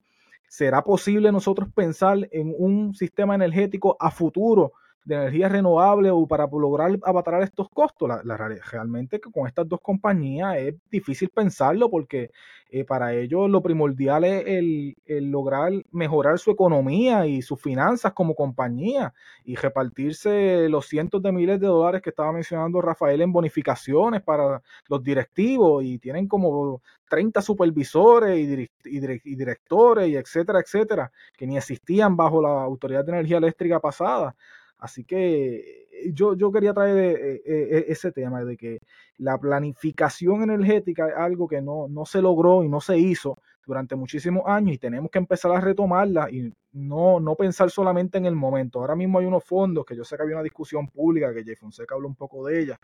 [0.50, 4.74] ¿será posible nosotros pensar en un sistema energético a futuro
[5.06, 8.10] de energía renovable o para lograr abatar estos costos.
[8.24, 8.38] La,
[8.72, 12.32] realmente con estas dos compañías es difícil pensarlo porque
[12.70, 14.96] eh, para ellos lo primordial es el,
[15.32, 19.14] lograr mejorar su economía y sus finanzas como compañía
[19.44, 24.62] y repartirse los cientos de miles de dólares que estaba mencionando Rafael en bonificaciones para
[24.88, 31.58] los directivos y tienen como 30 supervisores y, y directores y etcétera, etcétera, que ni
[31.58, 34.36] existían bajo la Autoridad de Energía Eléctrica pasada.
[34.78, 38.80] Así que eh, yo, yo quería traer eh, eh, ese tema de que
[39.18, 43.96] la planificación energética es algo que no, no se logró y no se hizo durante
[43.96, 48.36] muchísimos años y tenemos que empezar a retomarla y no, no pensar solamente en el
[48.36, 48.80] momento.
[48.80, 51.56] Ahora mismo hay unos fondos que yo sé que había una discusión pública, que Jay
[51.56, 52.80] Fonseca habló un poco de ella,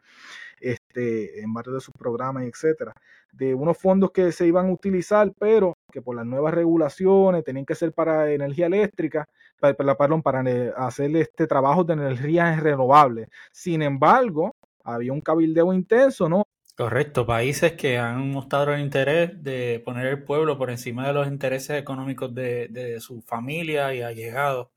[0.61, 2.93] este, en varios de sus programas, etcétera,
[3.33, 7.65] de unos fondos que se iban a utilizar, pero que por las nuevas regulaciones tenían
[7.65, 9.27] que ser para energía eléctrica,
[9.59, 10.43] para, perdón, para
[10.77, 13.27] hacer este trabajo de energía renovable.
[13.51, 16.45] Sin embargo, había un cabildeo intenso, ¿no?
[16.79, 21.27] Correcto, países que han mostrado el interés de poner el pueblo por encima de los
[21.27, 24.69] intereses económicos de, su familia y allegados.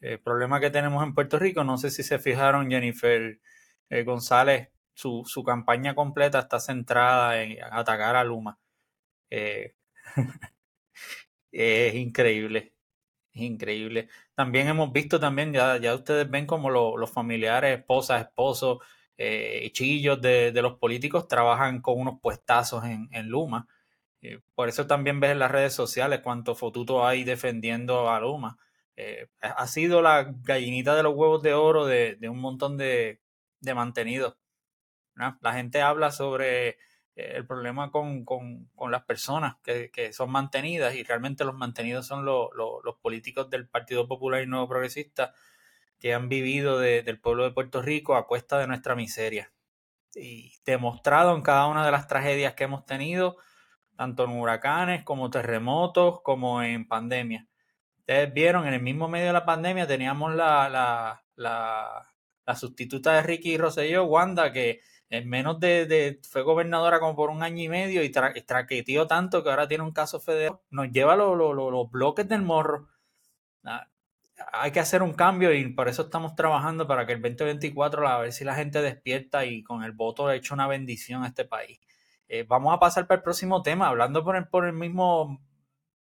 [0.00, 3.38] El problema que tenemos en Puerto Rico, no sé si se fijaron, Jennifer
[3.90, 8.58] eh, González, su, campaña completa está centrada en atacar a Luma.
[9.30, 9.74] Eh,
[11.52, 12.74] es increíble,
[13.32, 14.08] es increíble.
[14.34, 18.78] También hemos visto también, ya, ya ustedes ven como los familiares, esposas, esposos,
[19.18, 23.66] eh, chillos de, los políticos trabajan con unos puestazos en, Luma.
[24.22, 28.58] Eh, por eso también ves en las redes sociales cuánto fotuto hay defendiendo a Luma.
[28.96, 33.20] Eh, ha sido la gallinita de los huevos de oro de, un montón de,
[33.74, 34.36] mantenidos.
[35.14, 36.78] La gente habla sobre
[37.18, 38.24] el problema con,
[38.90, 44.42] las personas que, son mantenidas y realmente los mantenidos son los políticos del Partido Popular
[44.42, 45.34] y Nuevo Progresista
[45.98, 49.52] que han vivido del pueblo de Puerto Rico a cuesta de nuestra miseria.
[50.14, 53.36] Y demostrado en cada una de las tragedias que hemos tenido,
[53.96, 57.48] tanto en huracanes como terremotos, como en pandemia.
[57.98, 63.22] Ustedes vieron, en el mismo medio de la pandemia teníamos la, la, la, sustituta de
[63.22, 68.02] Ricky Rosselló, Wanda, que en menos de, fue gobernadora como por un año y medio
[68.02, 70.58] y, traqueteó tanto que ahora tiene un caso federal.
[70.70, 72.88] Nos lleva los bloques del morro.
[74.52, 78.18] hay que hacer un cambio y por eso estamos trabajando para que el 2024 a
[78.20, 81.44] ver si la gente despierta y con el voto ha hecho una bendición a este
[81.44, 81.80] país.
[82.28, 85.40] Eh, vamos a pasar para el próximo tema, hablando por el, por el mismo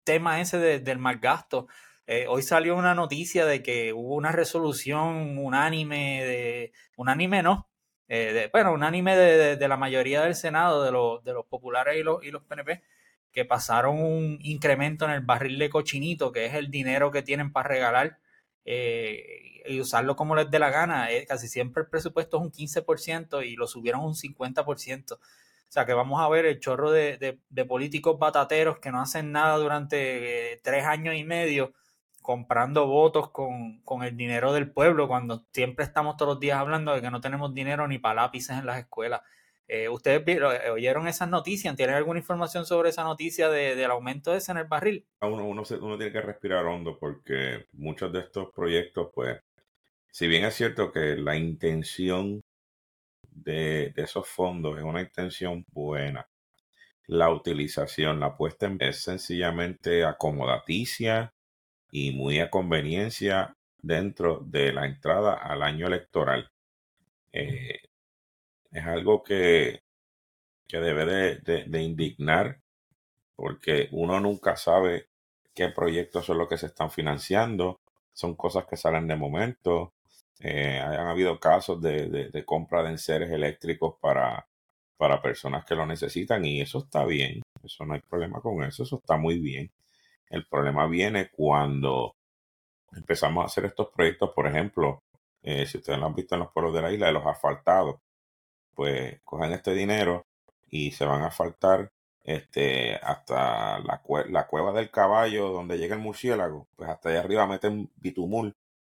[0.04, 1.68] tema ese del mal gasto.
[2.06, 7.68] Eh, hoy salió una noticia de que hubo una resolución unánime de unánime no,
[8.08, 11.96] eh, de, bueno, unánime de, de, la mayoría del Senado, de, los, de los populares
[11.98, 12.82] y los, y los PNP,
[13.32, 17.52] que pasaron un incremento en el barril de cochinito, que es el dinero que tienen
[17.52, 18.18] para regalar
[18.64, 21.10] eh, y usarlo como les dé la gana.
[21.10, 25.12] Eh, casi siempre el presupuesto es un 15% y lo subieron un 50%.
[25.12, 25.18] O
[25.68, 27.38] sea que vamos a ver el chorro de,
[27.68, 31.72] políticos batateros que no hacen nada durante eh, tres años y medio
[32.26, 36.92] comprando votos con, con, el dinero del pueblo, cuando siempre estamos todos los días hablando
[36.92, 39.20] de que no tenemos dinero ni para lápices en las escuelas.
[39.68, 41.76] Eh, ¿Ustedes eh, oyeron esas noticias?
[41.76, 45.06] ¿Tienen alguna información sobre esa noticia de, del aumento ese en el barril?
[45.20, 49.40] Uno, uno, uno, tiene que respirar hondo porque muchos de estos proyectos, pues,
[50.10, 52.40] si bien es cierto que la intención
[53.30, 56.26] de, de esos fondos es una intención buena,
[57.06, 61.32] la utilización, la puesta en es sencillamente acomodaticia
[61.90, 66.50] y muy a conveniencia dentro de la entrada al año electoral.
[67.32, 67.80] Eh,
[68.72, 69.82] es algo que,
[70.66, 72.60] que debe de, indignar
[73.34, 75.08] porque uno nunca sabe
[75.54, 77.80] qué proyectos son los que se están financiando,
[78.12, 79.92] son cosas que salen de momento.
[80.40, 84.46] Eh, han habido casos de, compra de enseres eléctricos para,
[84.96, 88.82] para personas que lo necesitan y eso está bien, eso no hay problema con eso,
[88.82, 89.70] eso está muy bien.
[90.28, 92.16] El problema viene cuando
[92.92, 95.02] empezamos a hacer estos proyectos, por ejemplo,
[95.42, 98.00] eh, si ustedes lo han visto en los pueblos de la isla, de los asfaltados,
[98.74, 100.26] pues cogen este dinero
[100.68, 101.92] y se van a faltar
[102.24, 107.46] este, hasta la, la cueva del caballo donde llega el murciélago, pues hasta allá arriba
[107.46, 108.54] meten bitumul,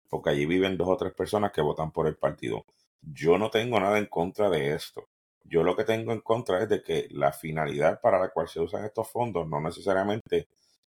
[0.08, 2.64] porque allí viven dos o tres personas que votan por el partido.
[3.00, 5.08] Yo no tengo nada en contra de esto.
[5.44, 8.60] Yo lo que tengo en contra es de que la finalidad para la cual se
[8.60, 10.48] usan estos fondos no necesariamente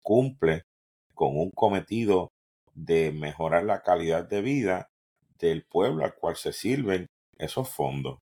[0.08, 0.64] cumple
[1.12, 2.32] con un cometido
[2.72, 4.90] de mejorar la calidad de vida
[5.38, 8.14] del pueblo al cual se sirven esos fondos.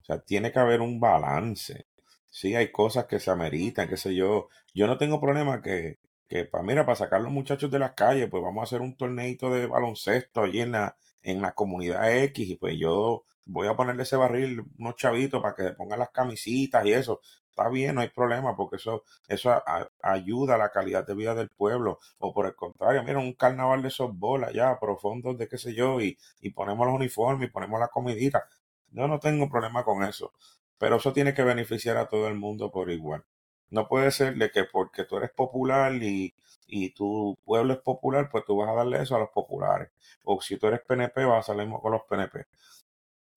[0.00, 1.84] O sea, tiene que haber un balance.
[2.30, 4.48] Sí, hay cosas que se ameritan, qué sé yo.
[4.74, 8.30] Yo no tengo problema que, que para, mira, para sacar los muchachos de las calles,
[8.30, 12.48] pues vamos a hacer un torneito de baloncesto allí en la, en la comunidad X
[12.48, 16.86] y pues yo voy a ponerle ese barril unos chavitos para que pongan las camisitas
[16.86, 17.20] y eso.
[17.56, 19.62] Está bien, no hay problema, porque eso, eso
[20.02, 21.98] ayuda a la calidad de vida del pueblo.
[22.18, 26.00] O por el contrario, mira, un carnaval de softball allá, profundos de qué sé yo,
[26.02, 28.46] y, y ponemos los uniformes y ponemos la comidita.
[28.90, 30.32] Yo no tengo problema con eso,
[30.78, 33.24] pero eso tiene que beneficiar a todo el mundo por igual.
[33.70, 36.34] No puede ser de que porque tú eres popular y,
[36.66, 39.90] y tu pueblo es popular, pues tú vas a darle eso a los populares.
[40.24, 42.44] O si tú eres PNP, vas a salir con los PNP.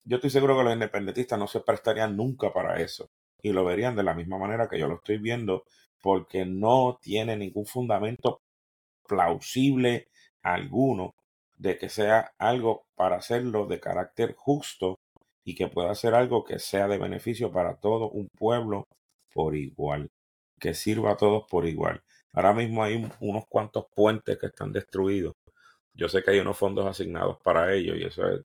[0.04, 3.10] Yo estoy seguro que los independentistas no se prestarían nunca para eso.
[3.42, 5.64] Y lo verían de la misma manera que yo lo estoy viendo,
[6.02, 8.40] porque no tiene ningún fundamento
[9.06, 10.08] plausible
[10.42, 11.14] alguno
[11.58, 14.98] de que sea algo para hacerlo de carácter justo
[15.44, 18.86] y que pueda ser algo que sea de beneficio para todo un pueblo
[19.34, 20.10] por igual,
[20.58, 22.02] que sirva a todos por igual.
[22.32, 25.34] Ahora mismo hay unos cuantos puentes que están destruidos.
[25.94, 28.42] Yo sé que hay unos fondos asignados para ello y eso es,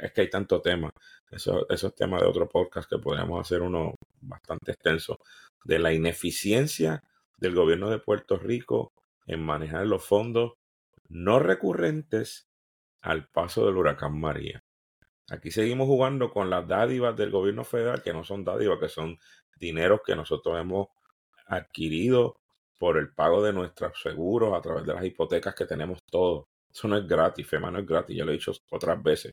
[0.00, 0.90] es que hay tanto tema.
[1.30, 5.18] Eso, eso es tema de otro podcast que podríamos hacer uno bastante extenso.
[5.64, 7.02] De la ineficiencia
[7.38, 8.92] del gobierno de Puerto Rico
[9.26, 10.54] en manejar los fondos
[11.08, 12.48] no recurrentes
[13.02, 14.62] al paso del huracán María.
[15.30, 19.18] Aquí seguimos jugando con las dádivas del gobierno federal, que no son dádivas, que son
[19.56, 20.88] dineros que nosotros hemos
[21.46, 22.40] adquirido
[22.78, 26.46] por el pago de nuestros seguros a través de las hipotecas que tenemos todos.
[26.72, 29.32] Eso no es gratis, FEMA no es gratis, ya lo he dicho otras veces.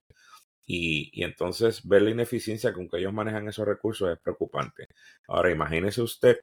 [0.70, 4.90] Y, y, entonces ver la ineficiencia con que ellos manejan esos recursos es preocupante.
[5.28, 6.42] Ahora imagínese usted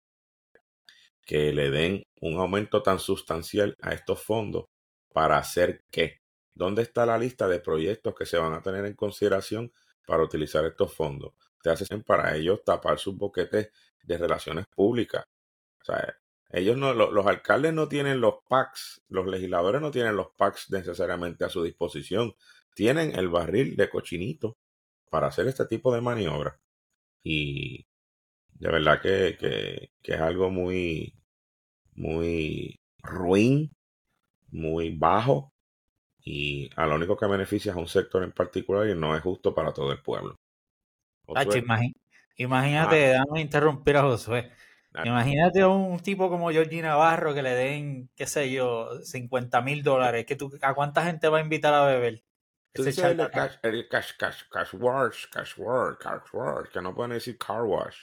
[1.24, 4.66] que le den un aumento tan sustancial a estos fondos
[5.12, 6.20] para hacer qué.
[6.54, 9.72] ¿Dónde está la lista de proyectos que se van a tener en consideración
[10.06, 11.34] para utilizar estos fondos?
[11.62, 13.70] Te hacen para ellos tapar sus boquetes
[14.02, 15.24] de relaciones públicas.
[15.80, 16.16] O sea,
[16.50, 21.44] ellos no, los, alcaldes no tienen los PACs, los legisladores no tienen los PACs necesariamente
[21.44, 22.36] a su disposición.
[22.74, 24.56] Tienen el barril de cochinito
[25.10, 26.56] para hacer este tipo de maniobras.
[27.22, 27.86] Y
[28.54, 31.14] de verdad que, que, que es algo muy,
[31.94, 33.70] muy ruin,
[34.50, 35.52] muy bajo
[36.24, 39.22] y a lo único que beneficia es a un sector en particular y no es
[39.22, 40.36] justo para todo el pueblo.
[42.36, 43.24] imagínate, ah.
[43.26, 44.50] dame interrumpir a Josué.
[45.04, 49.82] Imagínate a un tipo como Georgie Navarro que le den, qué sé yo, 50 mil
[49.82, 50.24] dólares.
[50.62, 52.22] ¿A cuánta gente va a invitar a beber?
[52.74, 57.38] El cash, el cash, cash, cash wash, cash wash, cash wash, que no pueden decir
[57.38, 57.96] car wash.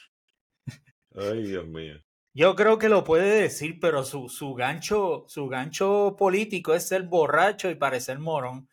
[1.16, 2.02] Ay, Dios mío.
[2.34, 7.04] Yo creo que lo puede decir, pero su, su gancho, su gancho político es ser
[7.04, 8.70] borracho y parecer morón.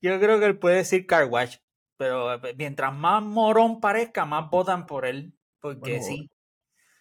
[0.00, 1.56] Yo creo que él puede decir car wash,
[1.98, 6.30] pero eh, mientras más morón parezca, más votan por él, porque sí.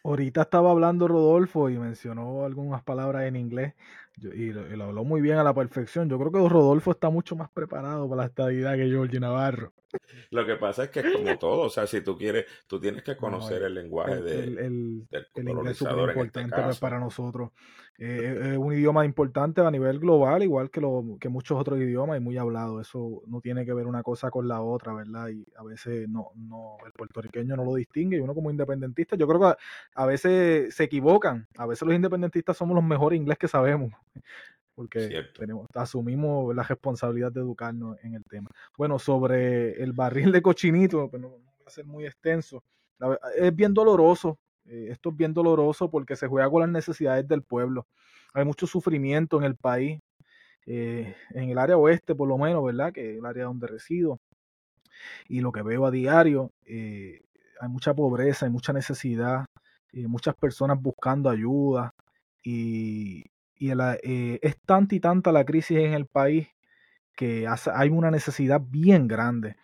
[0.04, 3.74] Ahorita estaba hablando Rodolfo y mencionó algunas palabras en inglés
[4.18, 6.10] y lo, habló muy bien a la perfección.
[6.10, 9.74] Yo creo que Rodolfo está mucho más preparado para la estadidad que Georgie Navarro.
[10.32, 13.04] Lo que pasa es que es como todo, o sea, si tú quieres, tú tienes
[13.04, 17.52] que conocer el, lenguaje de, el, el, inglés es súper este importante para nosotros.
[17.98, 22.18] Eh, es un idioma importante a nivel global, igual que, lo, que muchos otros idiomas
[22.18, 22.82] y muy hablado.
[22.82, 25.30] Eso no tiene que ver una cosa con la otra, ¿verdad?
[25.30, 29.28] Y a veces no, no, el puertorriqueño no lo distingue y uno como independentista, yo
[29.28, 29.56] creo que
[29.96, 31.48] a, veces se equivocan.
[31.58, 33.94] A veces los independentistas somos los mejores inglés que sabemos
[34.76, 38.50] porque tenemos, asumimos la responsabilidad de educarnos en el tema.
[38.78, 42.62] Bueno, sobre el barril de cochinito, pues no, va a ser muy extenso,
[43.38, 44.38] es bien doloroso,
[44.68, 47.88] eh, esto es bien doloroso porque se juega con las necesidades del pueblo.
[48.34, 50.00] Hay mucho sufrimiento en el país,
[50.66, 52.92] eh, en el área oeste por lo menos, ¿verdad?
[52.92, 54.20] Que es el área donde resido.
[55.28, 57.22] Y lo que veo a diario, eh,
[57.60, 59.46] hay mucha pobreza, hay mucha necesidad,
[59.94, 61.94] muchas personas buscando ayuda
[62.46, 63.24] y,
[63.60, 66.48] eh, es tanta y tanta la crisis en el país
[67.16, 69.56] que hay una necesidad bien grande.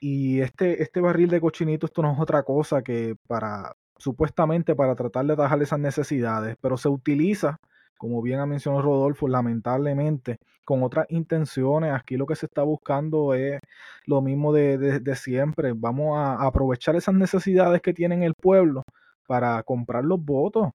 [0.00, 4.96] Y este, este barril de cochinito, esto no es otra cosa que para, supuestamente para
[4.96, 7.58] tratar de atajar esas necesidades, pero se utiliza,
[7.98, 11.92] como bien ha mencionado Rodolfo, lamentablemente, con otras intenciones.
[11.92, 13.60] Aquí lo que se está buscando es
[14.06, 15.72] lo mismo de, de siempre.
[15.76, 18.82] Vamos a aprovechar esas necesidades que tiene el pueblo
[19.26, 20.70] para comprar los votos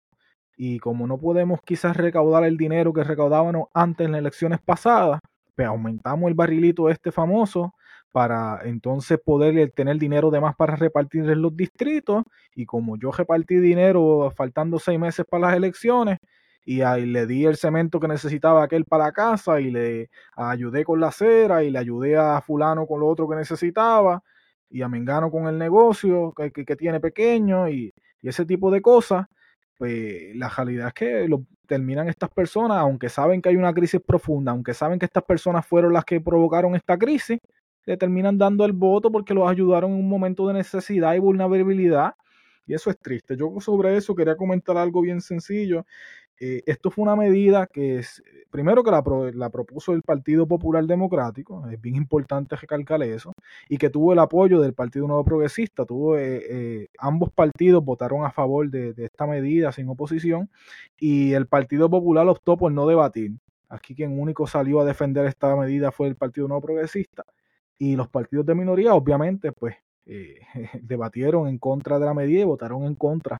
[0.56, 5.20] y como no podemos quizás recaudar el dinero que recaudábamos antes en las elecciones pasadas,
[5.54, 7.74] pues aumentamos el barrilito este famoso
[8.12, 12.24] para entonces poder tener dinero de más para repartir en los distritos.
[12.54, 16.18] Y como yo repartí dinero faltando seis meses para las elecciones,
[16.64, 20.84] y ahí le di el cemento que necesitaba aquel para la casa, y le ayudé
[20.84, 24.22] con la cera, y le ayudé a fulano con lo otro que necesitaba,
[24.68, 27.92] y a Mengano con el negocio que, que, tiene pequeño, y,
[28.22, 29.26] y ese tipo de cosas,
[29.78, 34.00] pues la realidad es que lo terminan estas personas, aunque saben que hay una crisis
[34.04, 37.38] profunda, aunque saben que estas personas fueron las que provocaron esta crisis,
[37.86, 42.14] le terminan dando el voto porque los ayudaron en un momento de necesidad y vulnerabilidad.
[42.66, 43.36] Y eso es triste.
[43.36, 45.84] Yo sobre eso quería comentar algo bien sencillo.
[46.42, 51.68] Eh, esto fue una medida que es, primero que la, propuso el Partido Popular Democrático,
[51.68, 53.34] es bien importante recalcar eso,
[53.68, 58.24] y que tuvo el apoyo del Partido Nuevo Progresista, tuvo, eh, eh, ambos partidos votaron
[58.24, 60.48] a favor de, de, esta medida sin oposición,
[60.98, 63.32] y el Partido Popular optó por no debatir.
[63.68, 67.24] Aquí quien único salió a defender esta medida fue el Partido Nuevo Progresista,
[67.80, 69.74] y los partidos de minoría, obviamente, pues
[70.82, 73.38] debatieron en contra de la medida y votaron en contra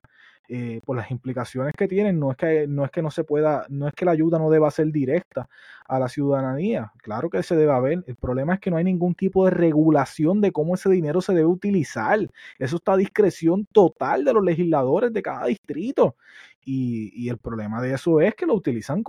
[0.53, 3.67] eh, por las implicaciones que tienen, no es que, no es que no se pueda,
[3.69, 5.49] no es que la ayuda no deba ser directa
[5.87, 9.15] a la ciudadanía, claro que se debe haber, el problema es que no hay ningún
[9.15, 12.19] tipo de regulación de cómo ese dinero se debe utilizar,
[12.59, 16.17] eso está a discreción total de los legisladores de cada distrito,
[16.65, 19.05] y, el problema de eso es que lo utilizan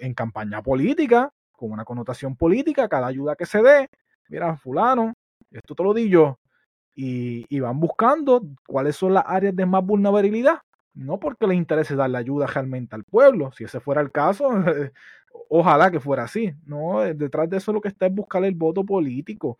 [0.00, 3.88] en campaña política, con una connotación política, cada ayuda que se dé,
[4.30, 5.12] mira, fulano,
[5.50, 6.38] esto te lo di yo,
[6.94, 10.58] y, van buscando cuáles son las áreas de más vulnerabilidad
[10.94, 14.50] no porque les interese darle ayuda realmente al pueblo, si ese fuera el caso,
[15.48, 18.54] ojalá que fuera así, no, eh, detrás de eso lo que está es buscar el
[18.54, 19.58] voto político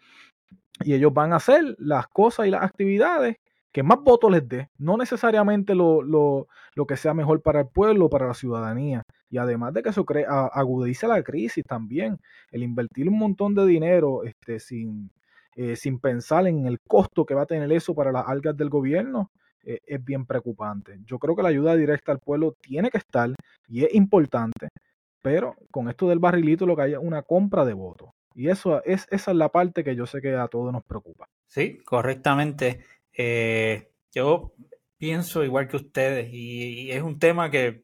[0.83, 3.37] y ellos van a hacer las cosas y las actividades
[3.73, 7.69] que más votos les dé, no necesariamente lo, lo, lo, que sea mejor para el
[7.69, 9.05] pueblo o para la ciudadanía.
[9.31, 10.05] Y además de que eso
[10.53, 12.19] agudiza la crisis también,
[12.51, 15.11] el invertir un montón de dinero este, sin,
[15.57, 18.69] eh, sin pensar en el costo que va a tener eso para las algas del
[18.69, 19.31] gobierno,
[19.63, 20.99] eh, es bien preocupante.
[21.05, 23.31] Yo creo que la ayuda directa al pueblo tiene que estar
[23.69, 24.69] y es importante,
[25.23, 28.11] pero con esto del barrilito lo que hay es una compra de votos.
[28.35, 31.27] Y eso es, esa es la parte que yo sé que a todos nos preocupa.
[31.47, 32.85] Sí, correctamente.
[33.13, 34.55] Eh, yo
[34.97, 37.83] pienso igual que ustedes y, es un tema que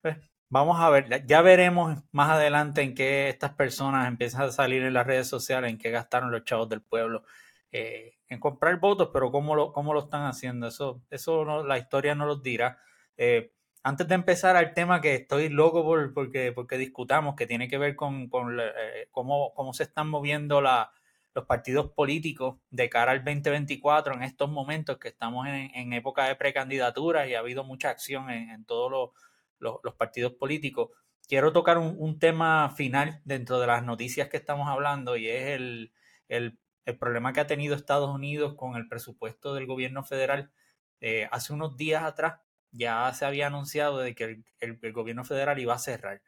[0.00, 0.16] pues,
[0.52, 4.92] vamos a ver, ya veremos más adelante en qué estas personas empiezan a salir en
[4.92, 7.24] las redes sociales, en qué gastaron los chavos del pueblo.
[7.72, 11.78] Eh, en comprar votos, pero cómo lo, cómo lo están haciendo, eso, eso no, la
[11.78, 12.78] historia no los dirá.
[13.16, 13.50] Eh,
[13.82, 17.78] antes de empezar al tema que estoy loco por, porque, porque discutamos, que tiene que
[17.78, 18.28] ver con,
[18.60, 24.50] eh, cómo, cómo, se están moviendo los partidos políticos de cara al 2024 en estos
[24.50, 29.10] momentos que estamos en, época de precandidatura y ha habido mucha acción en, todos los,
[29.96, 30.90] partidos políticos.
[31.28, 35.60] Quiero tocar un, tema final dentro de las noticias que estamos hablando y es
[36.28, 36.58] el,
[36.98, 40.50] problema que ha tenido Estados Unidos con el presupuesto del gobierno federal.
[41.00, 42.40] Eh, hace unos días atrás
[42.70, 46.22] ya se había anunciado de que el gobierno federal iba a cerrar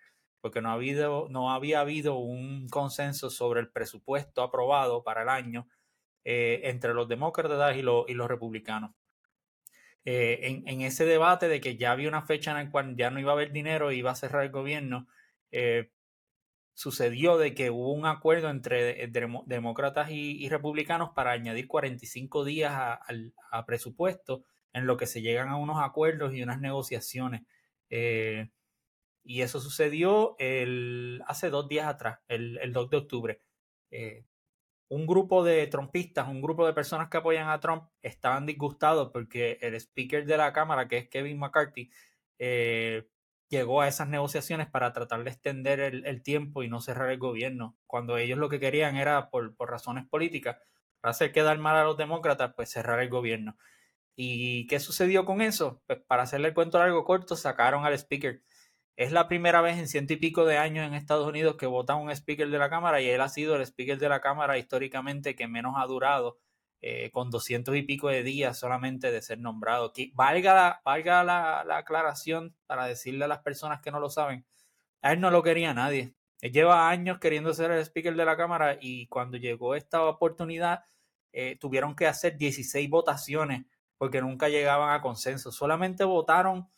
[0.44, 5.30] porque no, ha habido, no había habido un consenso sobre el presupuesto aprobado para el
[5.30, 5.66] año
[6.22, 8.90] eh, entre los demócratas y, los, y los republicanos.
[10.04, 13.20] Eh, en, ese debate de que ya había una fecha en la cual ya no
[13.20, 15.08] iba a haber dinero y iba a cerrar el gobierno,
[15.50, 15.90] eh,
[16.74, 19.08] sucedió de que hubo un acuerdo entre
[19.46, 22.72] demócratas y, republicanos para añadir 45 días
[23.06, 27.42] al a, presupuesto, en lo que se llegan a unos acuerdos y unas negociaciones.
[29.24, 33.40] Y eso sucedió el, hace dos días atrás, el, el 2 de octubre.
[33.90, 34.24] Eh,
[34.88, 39.58] un grupo de trompistas, un grupo de personas que apoyan a Trump, estaban disgustados porque
[39.60, 41.90] el speaker de la Cámara, que es Kevin McCarthy,
[42.38, 43.08] eh,
[43.48, 47.76] llegó a esas negociaciones para tratar de extender el, tiempo y no cerrar el gobierno,
[47.86, 50.58] cuando ellos lo que querían era, por, por razones políticas,
[51.02, 53.56] hacer quedar mal a los demócratas, pues cerrar el gobierno.
[54.16, 55.82] ¿Y qué sucedió con eso?
[55.86, 58.42] Pues para hacerle el cuento largo corto, sacaron al speaker
[58.96, 61.96] es la primera vez en ciento y pico de años en Estados Unidos que vota
[61.96, 65.34] un speaker de la Cámara y él ha sido el speaker de la Cámara históricamente
[65.34, 66.38] que menos ha durado,
[66.80, 69.92] eh, con doscientos y pico de días solamente de ser nombrado.
[70.12, 74.46] valga la, valga la, aclaración para decirle a las personas que no lo saben,
[75.02, 76.14] a él no lo quería nadie.
[76.40, 80.84] Él lleva años queriendo ser el speaker de la Cámara y cuando llegó esta oportunidad
[81.32, 83.64] eh, tuvieron que hacer 16 votaciones
[83.96, 85.50] porque nunca llegaban a consenso.
[85.50, 86.68] Solamente votaron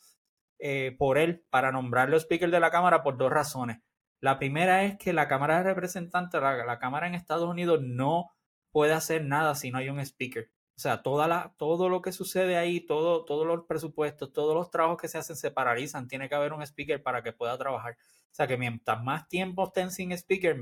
[0.59, 3.79] eh, por él para nombrarlo speaker de la Cámara por dos razones.
[4.19, 8.31] La primera es que la Cámara de Representantes, la, Cámara en Estados Unidos no
[8.71, 10.49] puede hacer nada si no hay un speaker.
[10.75, 14.71] O sea, toda la, todo lo que sucede ahí, todo, todos los presupuestos, todos los
[14.71, 16.07] trabajos que se hacen se paralizan.
[16.07, 17.97] Tiene que haber un speaker para que pueda trabajar.
[18.31, 20.57] O sea, que mientras más tiempo estén sin speaker,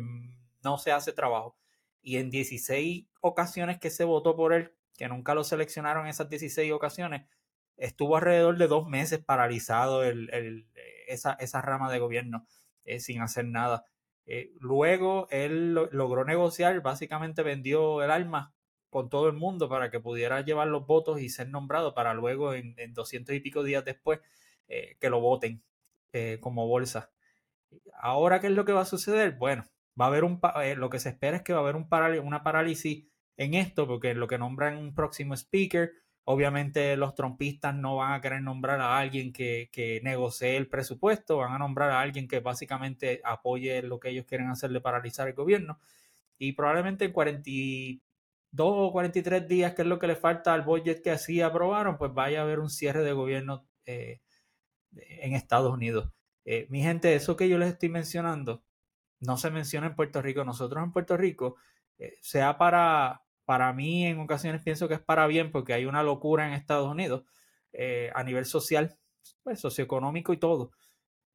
[0.64, 1.58] no se hace trabajo.
[2.02, 6.30] Y en 16 ocasiones que se votó por él, que nunca lo seleccionaron en esas
[6.30, 7.28] 16 ocasiones,
[7.78, 10.68] estuvo alrededor de dos meses paralizado el,
[11.08, 12.46] esa, esa, rama de gobierno
[12.84, 13.86] eh, sin hacer nada.
[14.26, 18.54] Eh, luego él logró negociar, básicamente vendió el alma
[18.90, 22.54] con todo el mundo para que pudiera llevar los votos y ser nombrado para luego
[22.54, 24.20] en, doscientos y pico días después
[24.68, 25.62] eh, que lo voten
[26.40, 27.12] como bolsa.
[28.00, 29.34] Ahora, ¿qué es lo que va a suceder?
[29.34, 29.66] Bueno,
[30.00, 30.40] va a haber un,
[30.78, 31.90] lo que se espera es que va a haber un
[32.24, 33.06] una parálisis
[33.36, 35.92] en esto, porque lo que nombran un próximo speaker,
[36.28, 41.38] Obviamente los trompistas no van a querer nombrar a alguien que, que negocie el presupuesto,
[41.38, 45.28] van a nombrar a alguien que básicamente apoye lo que ellos quieren hacer de paralizar
[45.28, 45.80] el gobierno.
[46.40, 48.02] Y probablemente en 42
[48.58, 52.14] o 43 días, que es lo que le falta al budget que así aprobaron, pues
[52.14, 54.22] vaya a haber un cierre de gobierno eh,
[54.96, 56.12] en Estados Unidos.
[56.46, 58.64] Eh, mi gente, eso que yo les estoy mencionando
[59.20, 60.44] no se menciona en Puerto Rico.
[60.44, 61.58] Nosotros en Puerto Rico,
[61.98, 66.04] eh, sea para para mí en ocasiones pienso que es para bien porque hay una
[66.04, 67.24] locura en Estados Unidos
[67.74, 68.98] eh, a nivel social,
[69.44, 70.72] pues, socioeconómico y todo.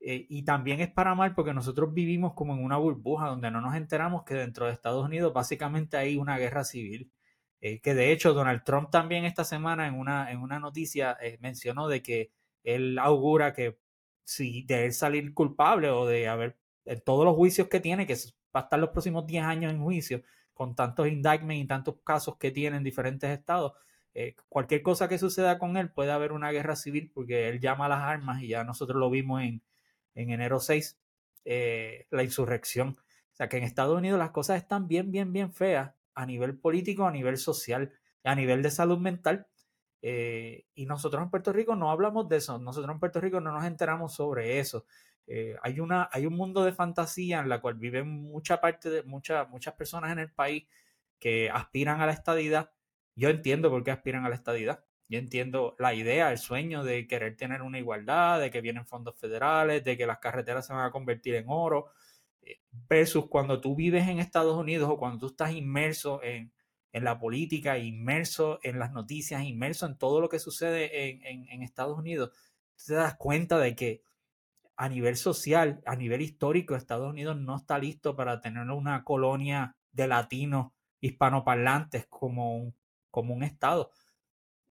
[0.00, 3.60] Eh, y también es para mal porque nosotros vivimos como en una burbuja donde no
[3.60, 7.12] nos enteramos que dentro de Estados Unidos básicamente hay una guerra civil.
[7.60, 11.88] Eh, que de hecho Donald Trump también esta semana en una, en una noticia mencionó
[11.88, 12.32] de que
[12.64, 13.78] él augura que
[14.24, 16.58] si de él salir culpable o de haber
[17.04, 18.14] todos los juicios que tiene, que
[18.54, 20.22] va a estar los próximos 10 años en juicio,
[20.60, 23.72] con tantos indictments y tantos casos que tiene en diferentes estados,
[24.12, 27.86] eh, cualquier cosa que suceda con él puede haber una guerra civil porque él llama
[27.86, 29.62] a las armas y ya nosotros lo vimos en,
[30.14, 31.00] en enero 6,
[31.46, 32.98] eh, la insurrección.
[33.32, 36.58] O sea que en Estados Unidos las cosas están bien, bien, bien feas a nivel
[36.58, 39.46] político, a nivel social, a nivel de salud mental.
[40.02, 43.52] Eh, y nosotros en Puerto Rico no hablamos de eso, nosotros en Puerto Rico no
[43.52, 44.86] nos enteramos sobre eso.
[45.26, 49.02] Eh, hay, una, hay un mundo de fantasía en la cual viven mucha parte de
[49.04, 50.66] muchas personas en el país
[51.18, 52.72] que aspiran a la estadidad.
[53.14, 54.84] Yo entiendo por qué aspiran a la estadidad.
[55.08, 59.18] Yo entiendo la idea, el sueño de querer tener una igualdad, de que vienen fondos
[59.18, 61.90] federales, de que las carreteras se van a convertir en oro,
[62.42, 66.52] eh, versus cuando tú vives en Estados Unidos o cuando tú estás inmerso en,
[66.92, 71.62] en la política, inmerso en las noticias, inmerso en todo lo que sucede en, en,
[71.62, 72.30] Estados Unidos,
[72.84, 74.02] te das cuenta de que
[74.76, 79.76] a nivel social, a nivel histórico, Estados Unidos no está listo para tener una colonia
[79.92, 82.74] de latinos hispanoparlantes como un,
[83.10, 83.90] como un estado.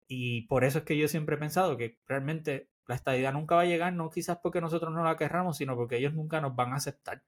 [0.07, 3.61] Y por eso es que yo siempre he pensado que realmente la estadidad nunca va
[3.61, 6.73] a llegar, no quizás porque nosotros no la querramos, sino porque ellos nunca nos van
[6.73, 7.23] a aceptar.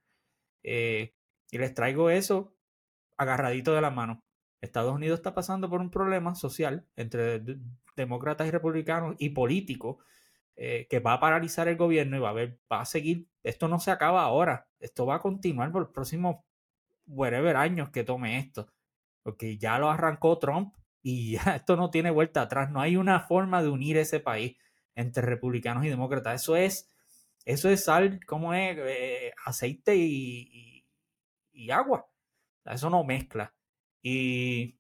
[0.64, 1.14] Eh,
[1.52, 2.56] y les traigo eso
[3.18, 4.24] agarradito de la mano.
[4.62, 7.42] Estados Unidos está pasando por un problema social entre
[7.96, 9.98] demócratas y republicanos y políticos
[10.56, 13.28] eh, que va a paralizar el gobierno y va a ver, va a seguir.
[13.44, 14.68] Esto no se acaba ahora.
[14.80, 16.38] Esto va a continuar por los próximos
[17.08, 18.72] whatever años que tome esto.
[19.24, 22.70] Porque ya lo arrancó Trump y ya esto no tiene vuelta atrás.
[22.72, 24.58] No hay una forma de unir ese país
[24.96, 26.42] entre republicanos y demócratas.
[26.42, 26.88] Eso es,
[27.46, 28.78] eso es sal, como es?
[28.78, 30.86] Eh, aceite y,
[31.54, 32.08] y agua.
[32.66, 33.54] Eso no mezcla.
[34.02, 34.80] Y,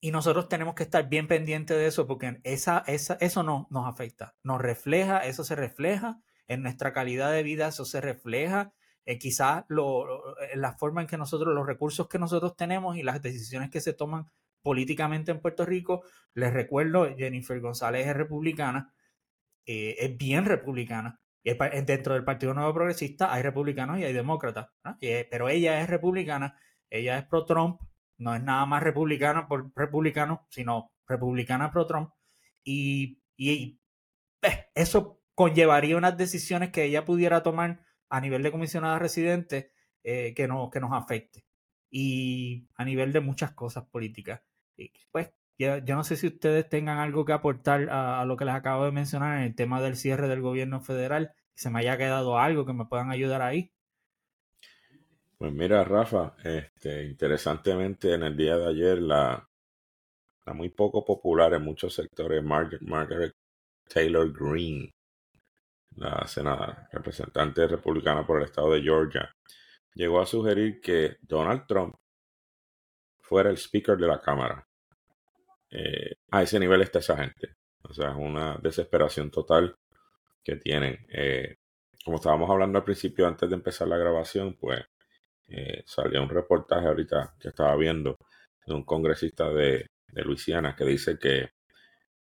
[0.00, 3.86] y nosotros tenemos que estar bien pendientes de eso porque esa, esa, eso no nos
[3.86, 4.36] afecta.
[4.42, 8.74] Nos refleja, eso se refleja en nuestra calidad de vida, eso se refleja
[9.06, 10.06] en quizás lo,
[10.54, 13.92] la forma en que nosotros, los recursos que nosotros tenemos y las decisiones que se
[13.92, 14.30] toman
[14.62, 16.02] políticamente en Puerto Rico.
[16.34, 18.94] Les recuerdo, Jennifer González es republicana,
[19.66, 21.20] eh, es bien republicana.
[21.42, 21.52] Y
[21.84, 24.68] dentro del Partido Nuevo Progresista hay republicanos y hay demócratas,
[25.30, 26.58] pero ella es republicana,
[26.88, 27.82] ella es pro-Trump,
[28.18, 32.10] no es nada más republicana por republicano, sino republicana pro Trump.
[32.64, 33.80] Y, y
[34.42, 40.34] eh, eso conllevaría unas decisiones que ella pudiera tomar a nivel de comisionada residente eh,
[40.34, 41.44] que, no, que nos afecte.
[41.90, 44.42] Y a nivel de muchas cosas políticas.
[44.76, 48.44] Y pues yo, no sé si ustedes tengan algo que aportar a, a, lo que
[48.44, 51.32] les acabo de mencionar en el tema del cierre del gobierno federal.
[51.54, 53.72] Se me haya quedado algo que me puedan ayudar ahí.
[55.44, 59.46] Pues mira, Rafa, este, interesantemente en el día de ayer la,
[60.54, 63.34] muy poco popular en muchos sectores Margaret,
[63.86, 64.90] Taylor Greene,
[65.96, 69.30] la senadora, representante republicana por el estado de Georgia,
[69.92, 71.94] llegó a sugerir que Donald Trump
[73.20, 74.66] fuera el speaker de la Cámara.
[75.68, 77.56] Eh, a ese nivel está esa gente.
[77.82, 79.76] O sea, es una desesperación total
[80.42, 81.04] que tienen.
[81.10, 81.56] Eh,
[82.02, 84.82] como estábamos hablando al principio, antes de empezar la grabación, pues
[85.48, 88.16] eh, salió un reportaje ahorita que estaba viendo
[88.66, 91.50] de un congresista de, Luisiana que dice que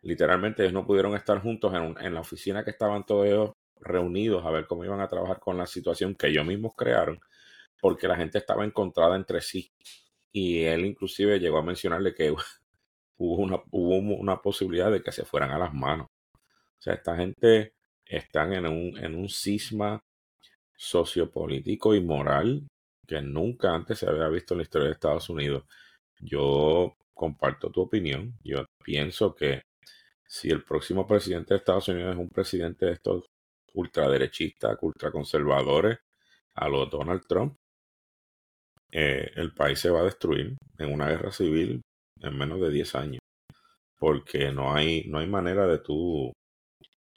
[0.02, 3.52] literalmente ellos no pudieron estar juntos en, la oficina que estaban todos ellos
[3.82, 7.20] reunidos a ver cómo iban a trabajar con la situación que ellos mismos crearon,
[7.82, 9.74] porque la gente estaba encontrada entre sí.
[10.32, 12.32] Y él inclusive llegó a mencionarle que
[13.18, 16.08] hubo una, hubo una posibilidad de que se fueran a las manos.
[16.34, 17.74] O sea, esta gente
[18.06, 20.02] están en un, en un cisma
[20.78, 22.71] sociopolítico y moral
[23.12, 25.66] que nunca antes se había visto en la historia de Estados Unidos.
[26.20, 28.38] Yo comparto tu opinión.
[28.42, 29.64] Yo pienso que
[30.26, 33.26] si el próximo presidente de Estados Unidos es un presidente de estos
[33.74, 36.00] ultraderechistas, ultraconservadores,
[36.56, 37.58] a los Donald Trump,
[38.92, 41.82] eh, el país se va a destruir en una guerra civil
[42.22, 43.20] en menos de 10 años.
[44.00, 46.32] Porque no hay, no hay manera de tú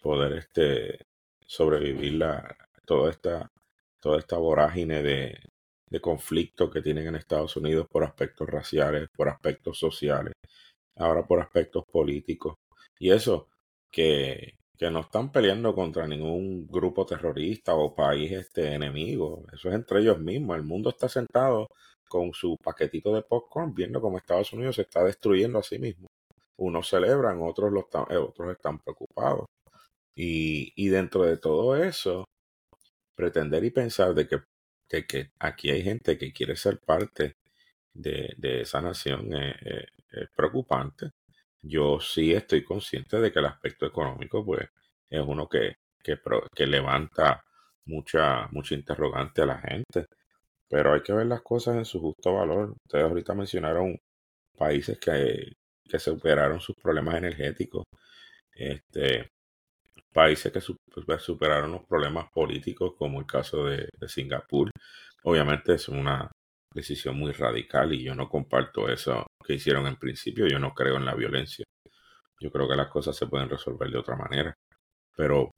[0.03, 0.99] poder este,
[1.47, 3.49] sobrevivir la, toda, esta,
[4.01, 5.39] toda esta vorágine de,
[5.91, 10.33] de conflicto que tienen en Estados Unidos por aspectos raciales, por aspectos sociales,
[10.97, 12.57] ahora por aspectos políticos.
[12.99, 13.49] Y eso,
[13.91, 19.45] que, que no están peleando contra ningún grupo terrorista o país este enemigo.
[19.53, 20.57] Eso es entre ellos mismos.
[20.57, 21.69] El mundo está sentado
[22.09, 26.07] con su paquetito de popcorn viendo cómo Estados Unidos se está destruyendo a sí mismo.
[26.57, 29.47] Unos celebran, otros, lo están, eh, otros están preocupados.
[30.17, 32.25] Y, y dentro de todo eso,
[33.17, 34.39] pretender y pensar de que
[34.89, 37.37] que, aquí hay gente que quiere ser parte
[37.93, 39.87] de, esa nación es,
[40.37, 41.13] preocupante.
[41.63, 44.69] Yo sí estoy consciente de que el aspecto económico pues
[45.11, 47.45] es uno que, que, levanta
[47.87, 50.07] mucha, mucha interrogante a la gente.
[50.69, 52.75] Pero hay que ver las cosas en su justo valor.
[52.85, 53.99] Ustedes ahorita mencionaron
[54.57, 55.53] países que,
[55.89, 57.85] que superaron sus problemas energéticos.
[58.55, 59.31] Este,
[60.15, 60.61] países que
[61.07, 64.71] pues, superaron los problemas políticos, como el caso de, Singapur.
[65.25, 66.31] Obviamente es una
[66.73, 70.47] decisión muy radical y yo no comparto eso que hicieron en principio.
[70.47, 71.65] Yo no creo en la violencia.
[72.41, 74.55] Yo creo que las cosas se pueden resolver de otra manera.
[75.17, 75.51] Pero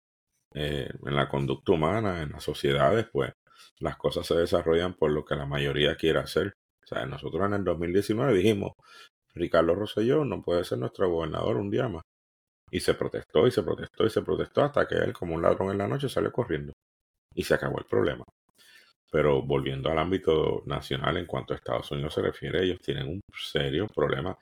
[0.55, 3.33] eh, en la conducta humana, en las sociedades, pues
[3.81, 6.55] las cosas se desarrollan por lo que la mayoría quiere hacer.
[6.85, 8.73] O sea, nosotros en el 2019 dijimos,
[9.35, 12.03] Ricardo Rosselló no puede ser nuestro gobernador un día más.
[12.71, 15.71] Y se protestó y se protestó y se protestó hasta que él, como un ladrón
[15.71, 16.73] en la noche, salió corriendo.
[17.35, 18.25] Y se acabó el problema.
[19.11, 23.21] Pero volviendo al ámbito nacional, en cuanto a Estados Unidos se refiere, ellos tienen un
[23.33, 24.37] serio problema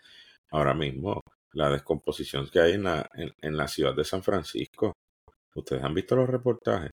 [0.51, 1.21] ahora mismo.
[1.53, 4.95] La descomposición que hay en la, en, la ciudad de San Francisco.
[5.55, 6.91] Ustedes han visto los reportajes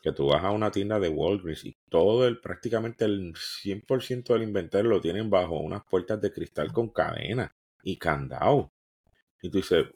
[0.00, 4.42] que tú vas a una tienda de Walgreens y todo el, prácticamente el 100% del
[4.42, 7.50] inventario lo tienen bajo unas puertas de cristal con cadena
[7.82, 8.68] y candado.
[9.40, 9.86] Y tú dices,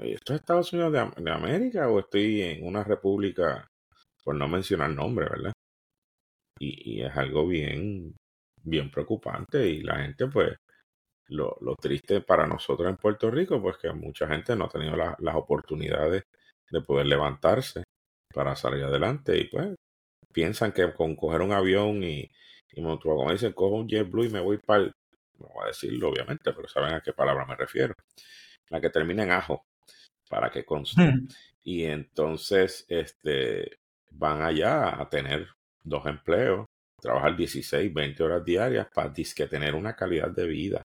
[0.00, 3.68] ¿esto es Estados Unidos de, América o estoy en una república,
[4.24, 5.52] por no mencionar nombre, ¿verdad?
[6.60, 8.14] Y, es algo bien,
[8.62, 10.56] bien preocupante y la gente pues
[11.28, 15.34] lo, triste para nosotros en Puerto Rico, pues que mucha gente no ha tenido las
[15.34, 16.24] oportunidades
[16.70, 17.84] de poder levantarse
[18.34, 19.74] para salir adelante y pues
[20.32, 22.30] piensan que con coger un avión y,
[22.72, 24.92] y como dicen, cojo un JetBlue y me voy para el,
[25.38, 27.94] no voy a decirlo obviamente, pero saben a qué palabra me refiero,
[28.70, 29.64] la que termina en ajo,
[30.28, 31.14] para que conste.
[31.62, 33.78] Y entonces, este,
[34.10, 35.48] van allá a tener
[35.82, 36.66] dos empleos,
[37.00, 40.82] trabajar 16, 20 horas diarias para que tener una calidad de vida.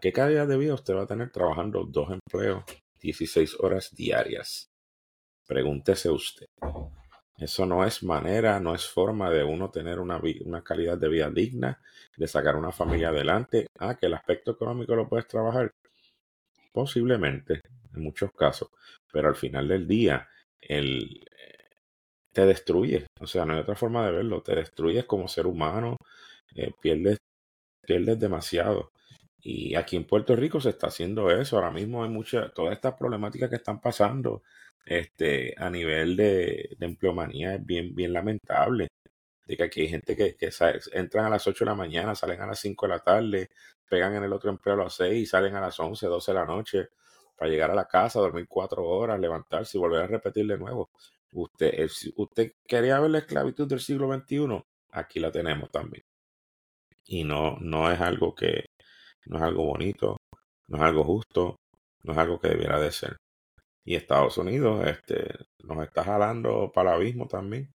[0.00, 2.64] ¿Qué calidad de vida usted va a tener trabajando dos empleos,
[3.00, 4.68] 16 horas diarias?
[5.46, 6.46] Pregúntese usted.
[7.36, 11.30] Eso no es manera, no es forma de uno tener una, una calidad de vida
[11.30, 11.80] digna,
[12.16, 13.66] de sacar una familia adelante.
[13.78, 15.72] Ah, que el aspecto económico lo puedes trabajar.
[16.72, 17.60] Posiblemente,
[17.94, 18.68] en muchos casos.
[19.12, 20.28] Pero al final del día,
[20.60, 21.24] el,
[22.32, 23.06] te destruye.
[23.20, 24.42] O sea, no hay otra forma de verlo.
[24.42, 25.96] Te destruyes como ser humano,
[26.54, 27.18] eh, pierdes,
[27.86, 28.90] pierdes demasiado.
[29.40, 31.56] Y aquí en Puerto Rico se está haciendo eso.
[31.56, 34.42] Ahora mismo hay muchas, todas estas problemáticas que están pasando
[34.86, 38.88] este, a nivel de, de empleomanía es bien, bien lamentable.
[39.44, 40.50] De que aquí hay gente que, que
[40.92, 43.50] entran a las 8 de la mañana, salen a las 5 de la tarde,
[43.88, 46.38] pegan en el otro empleo a las 6 y salen a las 11, 12 de
[46.38, 46.88] la noche
[47.36, 50.90] para llegar a la casa, dormir 4 horas, levantarse y volver a repetir de nuevo.
[51.32, 56.04] Usted, usted quería ver la esclavitud del siglo XXI, aquí la tenemos también.
[57.04, 58.66] Y no, no es algo que,
[59.26, 60.16] no es algo bonito,
[60.68, 61.56] no es algo justo,
[62.04, 63.16] no es algo que debiera de ser.
[63.84, 65.34] Y Estados Unidos este,
[65.64, 67.72] nos está jalando para el abismo también,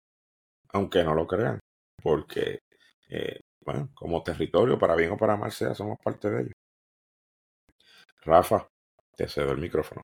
[0.75, 1.59] aunque no lo crean,
[2.03, 2.59] porque,
[3.07, 6.53] eh, bueno, como territorio, para bien o para mal sea, somos parte de ellos.
[8.23, 8.67] Rafa,
[9.15, 10.01] te cedo el micrófono.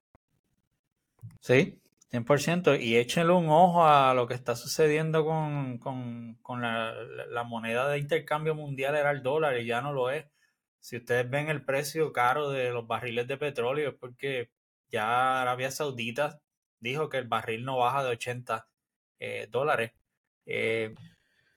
[1.41, 2.82] Sí, 100%.
[2.82, 6.93] Y échenle un ojo a lo que está sucediendo con, con, con la,
[7.30, 10.26] la, moneda de intercambio mundial, era el dólar, y ya no lo es.
[10.80, 14.51] Si ustedes ven el precio caro de los barriles de petróleo, es porque
[14.89, 16.39] ya Arabia Saudita
[16.80, 18.67] dijo que el barril no baja de 80
[19.19, 19.91] eh, dólares.
[20.53, 20.95] Eh,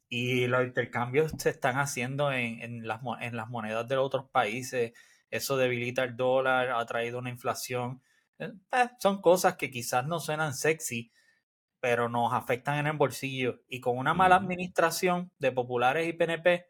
[0.08, 4.92] y los intercambios se están haciendo en, en, las, en las monedas de otros países.
[5.30, 8.00] Eso debilita el dólar, ha traído una inflación.
[8.38, 8.52] Eh,
[9.00, 11.10] son cosas que quizás no suenan sexy,
[11.80, 13.62] pero nos afectan en el bolsillo.
[13.68, 16.66] Y con una mala administración de populares y PNP,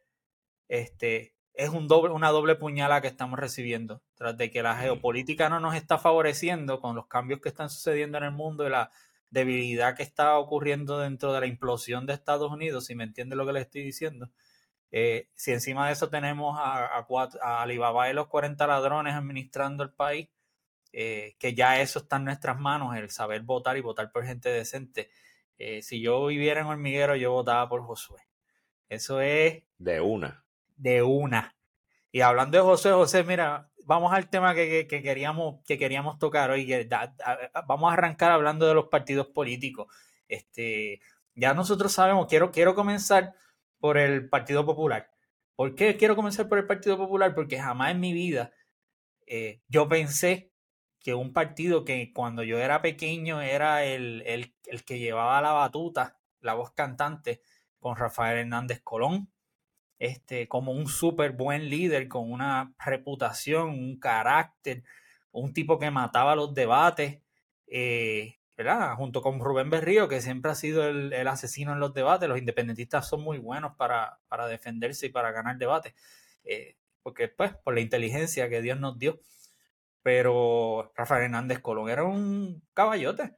[0.69, 4.03] este, es un doble, una doble puñalada que estamos recibiendo.
[4.15, 8.17] Tras de que la geopolítica no nos está favoreciendo con los cambios que están sucediendo
[8.17, 8.91] en el mundo y la
[9.35, 13.45] debilidad que está ocurriendo dentro de la implosión de Estados Unidos, si me entiende lo
[13.45, 14.31] que le estoy diciendo.
[14.91, 17.05] Eh, si encima de eso tenemos a,
[17.43, 20.29] a, Alibaba y los 40 ladrones administrando el país,
[20.93, 24.49] eh, que ya eso está en nuestras manos, el saber votar y votar por gente
[24.49, 25.11] decente.
[25.59, 28.21] Eh, si yo viviera en Hormiguero, yo votaba por Josué.
[28.89, 29.65] Eso es...
[29.79, 30.45] De una
[30.77, 31.57] de una.
[32.13, 36.89] Y hablando de José, José, mira, vamos al tema que, queríamos, que queríamos tocar hoy.
[37.67, 39.93] vamos a arrancar hablando de los partidos políticos.
[40.29, 41.01] Este,
[41.35, 43.35] ya nosotros sabemos, quiero, quiero comenzar
[43.79, 45.11] por el Partido Popular.
[45.57, 47.35] ¿Por qué quiero comenzar por el Partido Popular?
[47.35, 48.53] Porque jamás en mi vida
[49.27, 50.53] eh, yo pensé
[51.01, 55.53] que un partido que cuando yo era pequeño era el, el, el que llevaba la
[55.53, 57.43] batuta, la voz cantante,
[57.79, 59.31] con Rafael Hernández Colón,
[59.99, 64.83] este, como un súper buen líder con una reputación, un carácter,
[65.33, 67.21] un tipo que mataba los debates,
[67.67, 68.95] eh, ¿verdad?
[68.97, 72.29] Junto con Rubén Berrío, que siempre ha sido el, asesino en los debates.
[72.29, 75.95] Los independentistas son muy buenos para, para defenderse y para ganar debates,
[76.45, 79.21] eh, porque pues por la inteligencia que Dios nos dio.
[80.03, 83.37] Pero Rafael Hernández Colón era un caballote.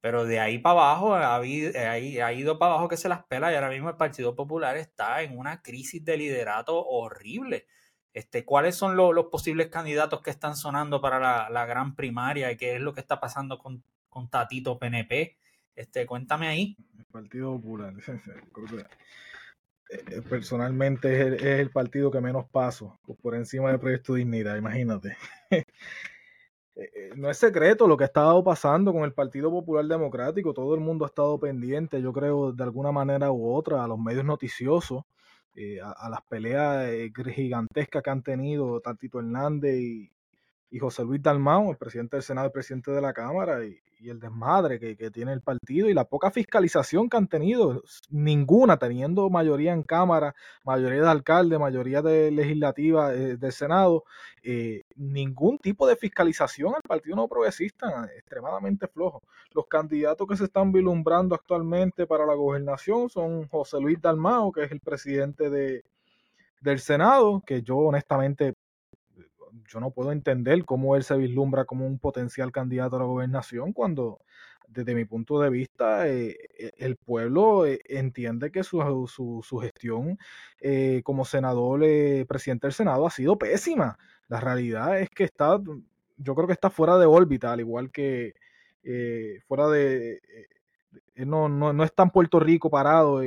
[0.00, 3.68] Pero de ahí para abajo, ha, ido para abajo que se las pela y ahora
[3.68, 7.66] mismo el Partido Popular está en una crisis de liderato horrible.
[8.14, 12.76] Este, ¿Cuáles son los posibles candidatos que están sonando para la, gran primaria y qué
[12.76, 15.36] es lo que está pasando con, con Tatito PNP?
[15.76, 16.76] Este, cuéntame ahí.
[16.98, 17.94] El Partido Popular,
[19.90, 24.56] eh, personalmente es el, es el, partido que menos paso por encima del Proyecto Dignidad,
[24.56, 25.16] imagínate.
[26.80, 30.54] Eh, eh, no es secreto lo que ha estado pasando con el Partido Popular Democrático.
[30.54, 33.98] Todo el mundo ha estado pendiente, yo creo, de alguna manera u otra, a los
[33.98, 35.04] medios noticiosos,
[35.54, 36.88] eh, a, las peleas
[37.34, 40.10] gigantescas que han tenido Tantito Hernández y,
[40.70, 44.18] y José Luis Dalmau, el presidente del Senado y presidente de la Cámara, y, el
[44.18, 49.74] desmadre que, tiene el partido y la poca fiscalización que han tenido, ninguna, teniendo mayoría
[49.74, 54.04] en Cámara, mayoría de alcalde, mayoría de legislativa eh, del Senado,
[54.42, 59.22] eh, ningún tipo de fiscalización al Partido No Progresista, extremadamente flojo.
[59.52, 64.64] Los candidatos que se están vilumbrando actualmente para la gobernación son José Luis Dalmao, que
[64.64, 65.84] es el presidente de,
[66.62, 68.54] del Senado, que yo honestamente
[69.68, 73.72] yo no puedo entender cómo él se vislumbra como un potencial candidato a la gobernación
[73.72, 74.20] cuando
[74.70, 80.18] desde mi punto de vista, eh, eh, el pueblo eh, entiende que su, su, gestión
[81.02, 81.80] como senador,
[82.28, 83.98] presidente del Senado, ha sido pésima.
[84.28, 85.58] La realidad es que está,
[86.16, 88.34] yo creo que está fuera de órbita, al igual que
[89.46, 90.20] fuera de...
[91.16, 93.20] No, no, no, está en Puerto Rico parado,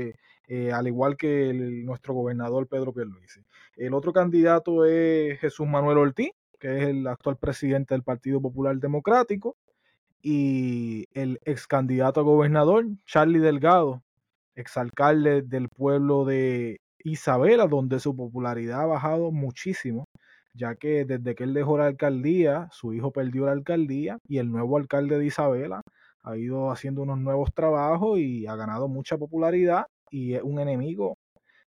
[0.73, 3.41] al igual que nuestro gobernador Pedro Pierluisi.
[3.75, 8.77] El otro candidato es Jesús Manuel Ortiz, que es el actual presidente del Partido Popular
[8.77, 9.55] Democrático
[10.21, 14.01] y el ex candidato a gobernador, Charlie Delgado,
[14.55, 20.05] exalcalde del pueblo de Isabela, donde su popularidad ha bajado muchísimo,
[20.53, 24.49] ya que desde que él dejó la alcaldía, su hijo perdió la alcaldía y el
[24.51, 25.81] nuevo alcalde de Isabela
[26.23, 31.17] ha ido haciendo unos nuevos trabajos y ha ganado mucha popularidad y es un enemigo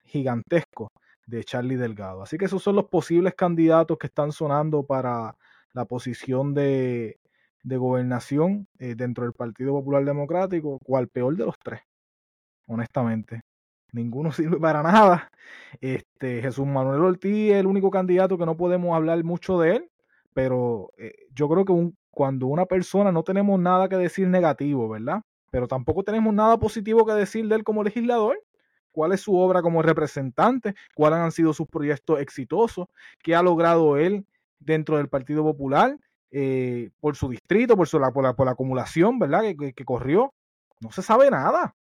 [0.05, 0.91] gigantesco
[1.27, 2.23] de Charlie Delgado.
[2.23, 5.35] Así que esos son los posibles candidatos que están sonando para
[5.73, 7.19] la posición de
[7.63, 11.81] de gobernación eh, dentro del Partido Popular Democrático, cual peor de los tres,
[12.67, 13.41] honestamente.
[13.91, 15.29] Ninguno sirve para nada.
[15.81, 19.91] Este, Jesús Manuel Ortiz es el único candidato que no podemos hablar mucho de él,
[20.33, 25.21] pero eh, yo creo que cuando una persona no tenemos nada que decir negativo, ¿verdad?
[25.51, 28.41] Pero tampoco tenemos nada positivo que decir de él como legislador.
[28.91, 30.75] ¿Cuál es su obra como representante?
[30.95, 32.87] ¿Cuáles han sido sus proyectos exitosos?
[33.23, 34.25] ¿Qué ha logrado él
[34.59, 35.97] dentro del Partido Popular?
[36.31, 39.43] Eh, por su distrito, por, su, por, la, acumulación, ¿verdad?
[39.75, 40.33] Que, corrió.
[40.79, 41.75] No se sabe nada.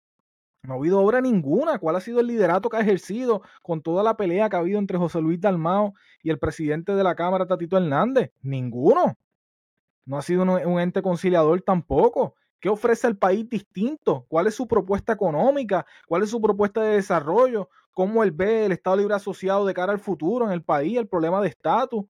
[0.63, 1.79] No ha habido obra ninguna.
[1.79, 4.79] ¿Cuál ha sido el liderato que ha ejercido con toda la pelea que ha habido
[4.79, 8.31] entre José Luis Dalmao y el presidente de la Cámara, Tatito Hernández?
[8.41, 9.15] Ninguno.
[10.05, 12.35] No ha sido un, ente conciliador tampoco.
[12.59, 14.25] ¿Qué ofrece el país distinto?
[14.27, 15.85] ¿Cuál es su propuesta económica?
[16.07, 17.69] ¿Cuál es su propuesta de desarrollo?
[17.91, 20.97] ¿Cómo él ve el Estado Libre Asociado de cara al futuro en el país?
[20.97, 22.05] El problema de estatus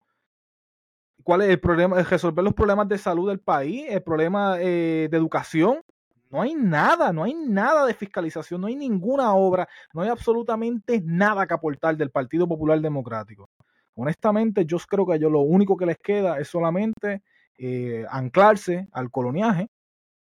[1.26, 5.18] cuál es el problema, resolver los problemas de salud del país, el problema eh, de
[5.18, 5.82] educación.
[6.30, 11.02] No hay nada, no hay nada de fiscalización, no hay ninguna obra, no hay absolutamente
[11.04, 13.50] nada que aportar del Partido Popular Democrático.
[13.96, 17.24] Honestamente, yo creo que yo lo único que les queda es solamente
[17.58, 19.70] eh, anclarse al coloniaje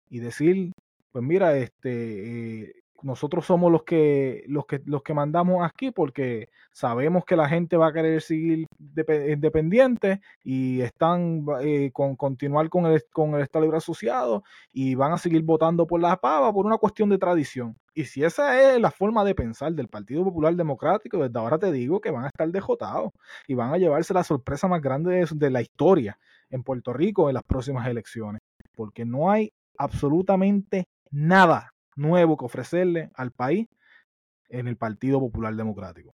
[0.10, 0.72] y decir,
[1.12, 6.50] pues mira, este, eh, nosotros somos los que, los que, los que mandamos aquí porque
[6.72, 8.68] sabemos que la gente va a querer seguir
[9.28, 14.44] independiente y están eh, con continuar con el, con el Estado Libre Asociado
[14.74, 17.76] y van a seguir votando por la pava por una cuestión de tradición.
[17.94, 21.72] Y si esa es la forma de pensar del Partido Popular Democrático, desde ahora te
[21.72, 23.12] digo que van a estar dejotados
[23.48, 26.18] y van a llevarse la sorpresa más grande de, de la historia
[26.50, 28.42] en Puerto Rico en las próximas elecciones.
[28.76, 33.68] Porque no hay absolutamente nada nuevo que ofrecerle al país
[34.50, 36.14] en el Partido Popular Democrático.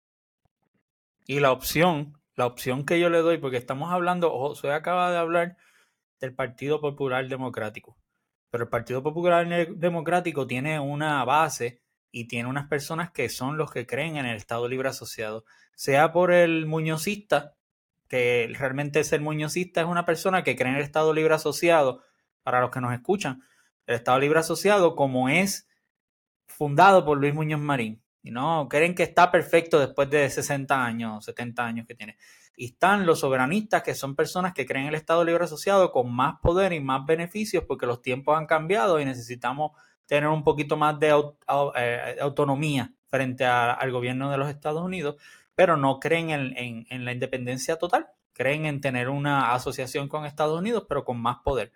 [1.27, 5.17] Y la opción, la opción que yo le doy, porque estamos hablando, José acaba de
[5.17, 5.57] hablar
[6.19, 7.97] del Partido Popular Democrático,
[8.49, 13.71] pero el Partido Popular Democrático tiene una base y tiene unas personas que son los
[13.71, 15.43] que creen en el Estado Libre Asociado,
[15.75, 17.55] sea por el muñozista,
[18.07, 22.03] que realmente ser muñozista es una persona que cree en el Estado Libre Asociado,
[22.43, 23.41] para los que nos escuchan,
[23.85, 25.67] el Estado Libre Asociado como es
[26.47, 28.01] fundado por Luis Muñoz Marín.
[28.21, 32.17] Y no, creen que está perfecto después de 60 años, 70 años que tiene.
[32.57, 36.11] Y están los soberanistas, que son personas que creen en el Estado Libre Asociado con
[36.11, 39.73] más poder y más beneficios porque los tiempos han cambiado y necesitamos
[40.07, 41.09] tener un poquito más de
[41.75, 45.17] eh, autonomía frente al gobierno de los Estados Unidos,
[45.53, 50.59] pero no creen en, en la independencia total, creen en tener una asociación con Estados
[50.59, 51.71] Unidos, pero con más poder.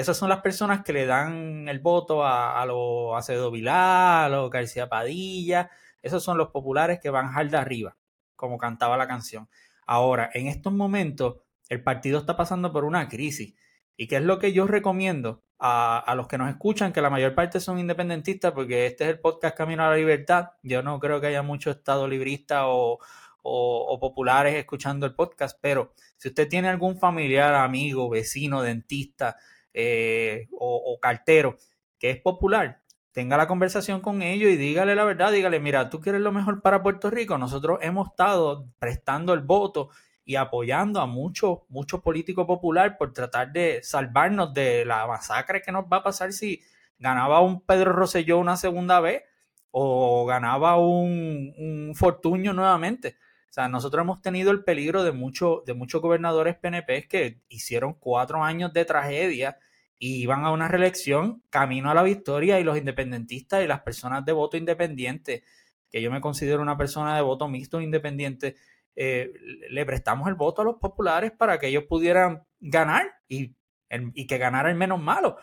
[0.00, 4.48] Esas son las personas que le dan el voto a, los Acevedo Vilá, a los
[4.48, 5.70] García Padilla.
[6.00, 7.98] Esos son los populares que van al de arriba,
[8.34, 9.50] como cantaba la canción.
[9.86, 13.54] Ahora, en estos momentos, el partido está pasando por una crisis.
[13.94, 16.94] ¿Y qué es lo que yo recomiendo a, los que nos escuchan?
[16.94, 20.52] Que la mayor parte son independentistas, porque este es el podcast Camino a la Libertad.
[20.62, 23.00] Yo no creo que haya mucho estado librista o,
[23.42, 29.36] o, populares escuchando el podcast, pero si usted tiene algún familiar, amigo, vecino, dentista
[29.74, 31.56] eh, o, cartero
[31.98, 36.00] que es popular, tenga la conversación con ellos y dígale la verdad, dígale, mira, tú
[36.00, 39.90] quieres lo mejor para Puerto Rico, nosotros hemos estado prestando el voto
[40.24, 45.72] y apoyando a muchos, muchos políticos populares por tratar de salvarnos de la masacre que
[45.72, 46.62] nos va a pasar si
[46.98, 49.24] ganaba un Pedro Rosselló una segunda vez
[49.70, 53.16] o ganaba un, un Fortuño nuevamente.
[53.50, 57.94] O sea, nosotros hemos tenido el peligro de, mucho, de muchos gobernadores PNP que hicieron
[57.94, 59.58] cuatro años de tragedia
[59.98, 64.24] y iban a una reelección camino a la victoria y los independentistas y las personas
[64.24, 65.42] de voto independiente
[65.90, 68.56] que yo me considero una persona de voto mixto independiente,
[68.94, 69.32] eh,
[69.68, 73.56] le prestamos el voto a los populares para que ellos pudieran ganar y,
[73.90, 75.36] y que ganara el menos malo.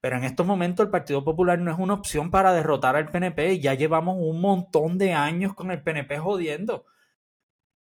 [0.00, 3.60] Pero en estos momentos el Partido Popular no es una opción para derrotar al PNP.
[3.60, 6.86] Ya llevamos un montón de años con el PNP jodiendo.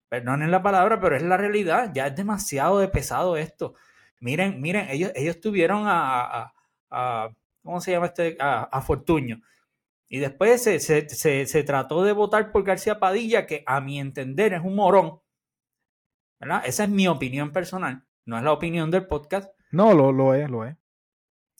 [0.09, 1.91] Perdonen la palabra, pero es la realidad.
[1.93, 3.75] Ya es demasiado de pesado esto.
[4.19, 6.51] Miren, miren, ellos, ellos tuvieron a,
[6.89, 7.29] a,
[7.63, 8.35] ¿cómo se llama este?
[8.39, 9.41] A, a Fortuño.
[10.09, 14.61] Y después se, se, trató de votar por García Padilla, que a mi entender es
[14.61, 15.21] un morón.
[16.39, 16.63] ¿Verdad?
[16.65, 18.03] Esa es mi opinión personal.
[18.25, 19.51] No es la opinión del podcast.
[19.71, 20.75] No, lo, lo es, lo es.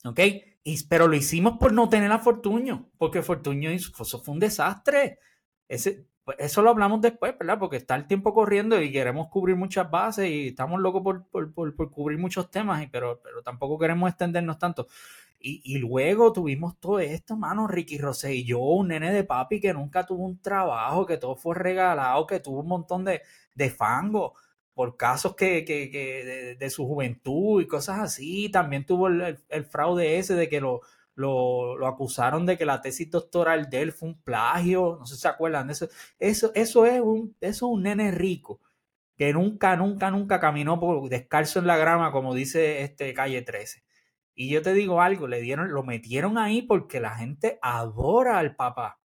[0.04, 0.20] ¿Ok?
[0.64, 4.40] Y, pero lo hicimos por no tener a Fortuño, porque Fortuño hizo, eso fue un
[4.40, 5.20] desastre.
[5.68, 7.58] Ese, pues, eso lo hablamos después, ¿verdad?
[7.58, 11.90] Porque está el tiempo corriendo y queremos cubrir muchas bases y estamos locos por, por,
[11.90, 14.86] cubrir muchos temas, pero, pero tampoco queremos extendernos tanto.
[15.40, 19.74] Y, luego tuvimos todo esto, mano, Ricky Rosé y yo, un nene de papi que
[19.74, 23.24] nunca tuvo un trabajo, que todo fue regalado, que tuvo un montón de,
[23.56, 24.36] de fango
[24.76, 28.50] por casos que, que, de, su juventud y cosas así.
[28.50, 30.82] También tuvo el, fraude ese de que lo,
[31.20, 34.98] lo, acusaron de que la tesis doctoral de él fue un plagio.
[35.00, 35.90] No sé si se acuerdan de eso.
[36.18, 38.62] Eso, eso, es, un, eso es un nene rico
[39.18, 43.84] que nunca, nunca, nunca caminó por, descalzo en la grama, como dice este Calle 13.
[44.34, 48.56] Y yo te digo algo, le dieron, lo metieron ahí porque la gente adora al
[48.56, 49.02] papá,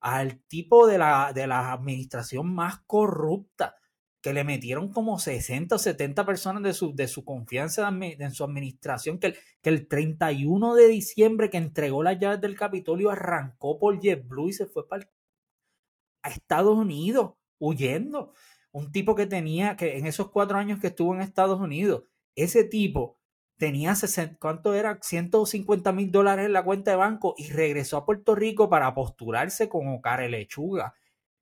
[0.00, 3.76] al tipo de la, de la administración más corrupta,
[4.22, 8.44] que le metieron como 60 o 70 personas de su, de su confianza en su
[8.44, 13.78] administración, que el, que el 31 de diciembre que entregó las llaves del Capitolio arrancó
[13.78, 14.84] por JetBlue y se fue
[16.22, 18.32] a Estados Unidos huyendo.
[18.72, 22.04] Un tipo que tenía, que en esos cuatro años que estuvo en Estados Unidos,
[22.36, 23.18] ese tipo
[23.56, 24.98] tenía 60, ¿cuánto era?
[25.02, 29.68] 150 mil dólares en la cuenta de banco y regresó a Puerto Rico para postularse
[29.68, 30.94] como cara lechuga.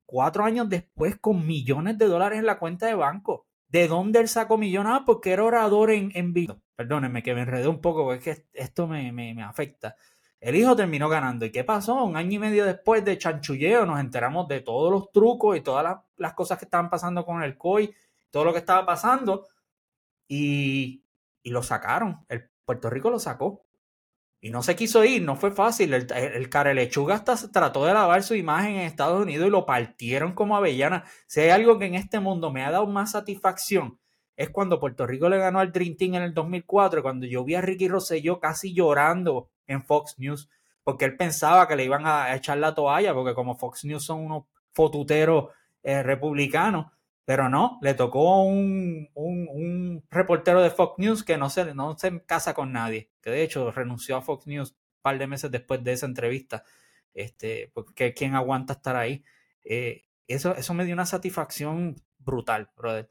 [0.09, 3.45] Cuatro años después con millones de dólares en la cuenta de banco.
[3.67, 4.91] ¿De dónde él sacó millones?
[4.95, 6.33] Ah, porque era orador en, en
[6.75, 9.95] Perdónenme que me enredé un poco porque es que esto me, me, afecta.
[10.39, 11.45] El hijo terminó ganando.
[11.45, 12.03] ¿Y qué pasó?
[12.03, 15.83] Un año y medio después de chanchulleo nos enteramos de todos los trucos y todas
[15.83, 17.93] las, las cosas que estaban pasando con el COI,
[18.31, 19.45] todo lo que estaba pasando.
[20.27, 21.03] Y
[21.43, 22.25] y lo sacaron.
[22.29, 23.65] El Puerto Rico lo sacó.
[24.41, 25.93] Y no se quiso ir, no fue fácil.
[25.93, 30.33] El, el, lechuga hasta trató de lavar su imagen en Estados Unidos y lo partieron
[30.33, 31.03] como avellana.
[31.27, 33.99] Si hay algo que en este mundo me ha dado más satisfacción,
[34.37, 37.55] es cuando Puerto Rico le ganó al Dream Team en el 2004, cuando yo vi
[37.55, 40.49] a Ricky Rosselló casi llorando en Fox News,
[40.85, 44.21] porque él pensaba que le iban a echar la toalla, porque como Fox News son
[44.21, 45.49] unos fotuteros
[45.83, 46.85] eh, republicanos,
[47.29, 52.25] pero no, le tocó un, un, reportero de Fox News que no se, no se
[52.25, 55.83] casa con nadie, que de hecho renunció a Fox News un par de meses después
[55.83, 56.63] de esa entrevista,
[57.13, 59.23] este, porque quién aguanta estar ahí.
[59.63, 63.07] Eh, eso, eso me dio una satisfacción brutal, brother.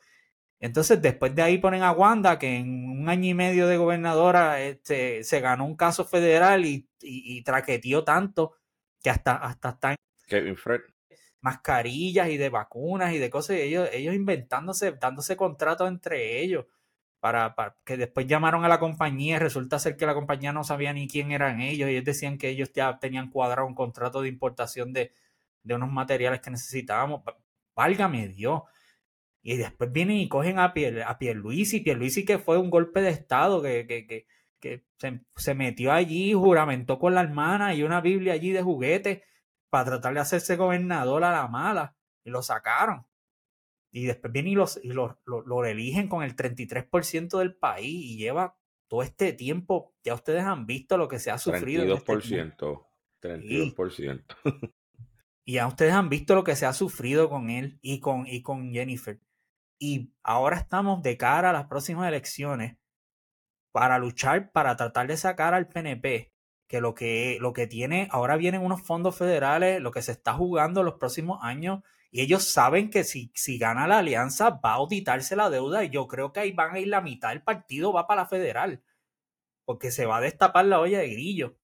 [0.59, 4.61] Entonces, después de ahí ponen a Wanda, que en un año y medio de gobernadora
[4.61, 8.57] este, se ganó un caso federal y, y, traqueteó tanto
[9.01, 9.95] que hasta, hasta está
[10.27, 10.81] Kevin Fred
[11.49, 16.67] mascarillas y de vacunas y de cosas, y ellos, ellos inventándose, dándose contratos entre ellos,
[17.21, 20.93] para, que después llamaron a la compañía y resulta ser que la compañía no sabía
[20.93, 24.29] ni quién eran ellos, y ellos decían que ellos ya tenían cuadrado un contrato de
[24.29, 25.13] importación de,
[25.63, 27.23] de unos materiales que necesitábamos.
[27.75, 28.63] Válgame Dios.
[29.43, 33.11] Y después vienen y cogen a, Pier, a Pierluisi, Pierluisi que fue un golpe de
[33.11, 34.27] Estado, que, que, que,
[34.61, 39.23] que se, se, metió allí, juramentó con la hermana y una Biblia allí de juguete
[39.71, 43.07] para tratar de hacerse gobernador a la mala y lo sacaron.
[43.91, 48.19] Y después vienen y, los, y lo, lo, eligen con el 33% del país y
[48.19, 51.85] lleva todo este tiempo, ya ustedes han visto lo que se ha sufrido.
[51.85, 52.87] 32%.
[53.15, 54.73] Este 32%.
[55.45, 58.43] Y, ya ustedes han visto lo que se ha sufrido con él y con, y
[58.43, 59.21] con Jennifer.
[59.79, 62.77] Y ahora estamos de cara a las próximas elecciones
[63.73, 66.33] para luchar, para tratar de sacar al PNP
[66.69, 70.35] que lo que, lo que tiene, ahora vienen unos fondos federales, lo que se está
[70.35, 74.75] jugando los próximos años, y ellos saben que si, si gana la alianza va a
[74.75, 77.93] auditarse la deuda, y yo creo que ahí van a ir la mitad del partido,
[77.93, 78.83] va para la federal,
[79.65, 81.57] porque se va a destapar la olla de grillo.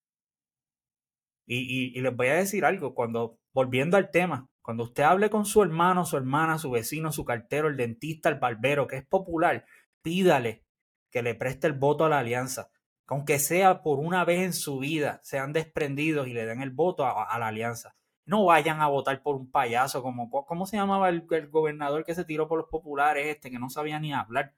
[1.47, 5.45] Y, y, les voy a decir algo, cuando, volviendo al tema, cuando usted hable con
[5.45, 9.67] su hermano, su hermana, su vecino, su cartero, el dentista, el barbero, que es popular,
[10.01, 10.65] pídale
[11.11, 12.71] que le preste el voto a la alianza
[13.07, 17.07] aunque sea por una vez en su vida, sean desprendidos y le den el voto
[17.07, 17.95] a, la alianza.
[18.25, 22.25] No vayan a votar por un payaso como, ¿cómo se llamaba el, gobernador que se
[22.25, 24.55] tiró por los populares este, que no sabía ni hablar?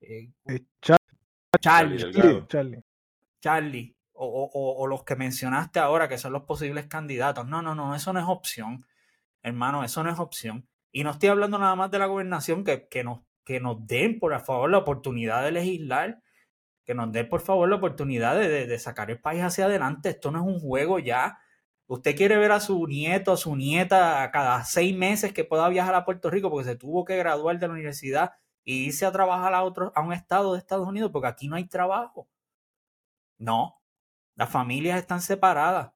[0.00, 0.64] Eh, eh,
[1.60, 2.12] Charlie.
[2.46, 2.84] Charlie.
[3.40, 3.96] Charlie.
[4.20, 7.46] O, o, los que mencionaste ahora, que son los posibles candidatos.
[7.46, 8.84] No, no, no, eso no es opción.
[9.42, 10.68] hermano, eso no es opción.
[10.90, 14.18] Y no estoy hablando nada más de la gobernación, que, que, nos, que nos den,
[14.18, 16.20] por favor, la oportunidad de legislar,
[16.88, 20.08] que nos den, por favor, la oportunidad de, de, sacar el país hacia adelante.
[20.08, 21.38] Esto no es un juego ya.
[21.86, 25.94] Usted quiere ver a su nieto, a su nieta, cada seis meses que pueda viajar
[25.94, 28.32] a Puerto Rico porque se tuvo que graduar de la universidad
[28.64, 31.56] y irse a trabajar a, otro, a un estado de Estados Unidos porque aquí no
[31.56, 32.26] hay trabajo.
[33.36, 33.82] No,
[34.34, 35.92] las familias están separadas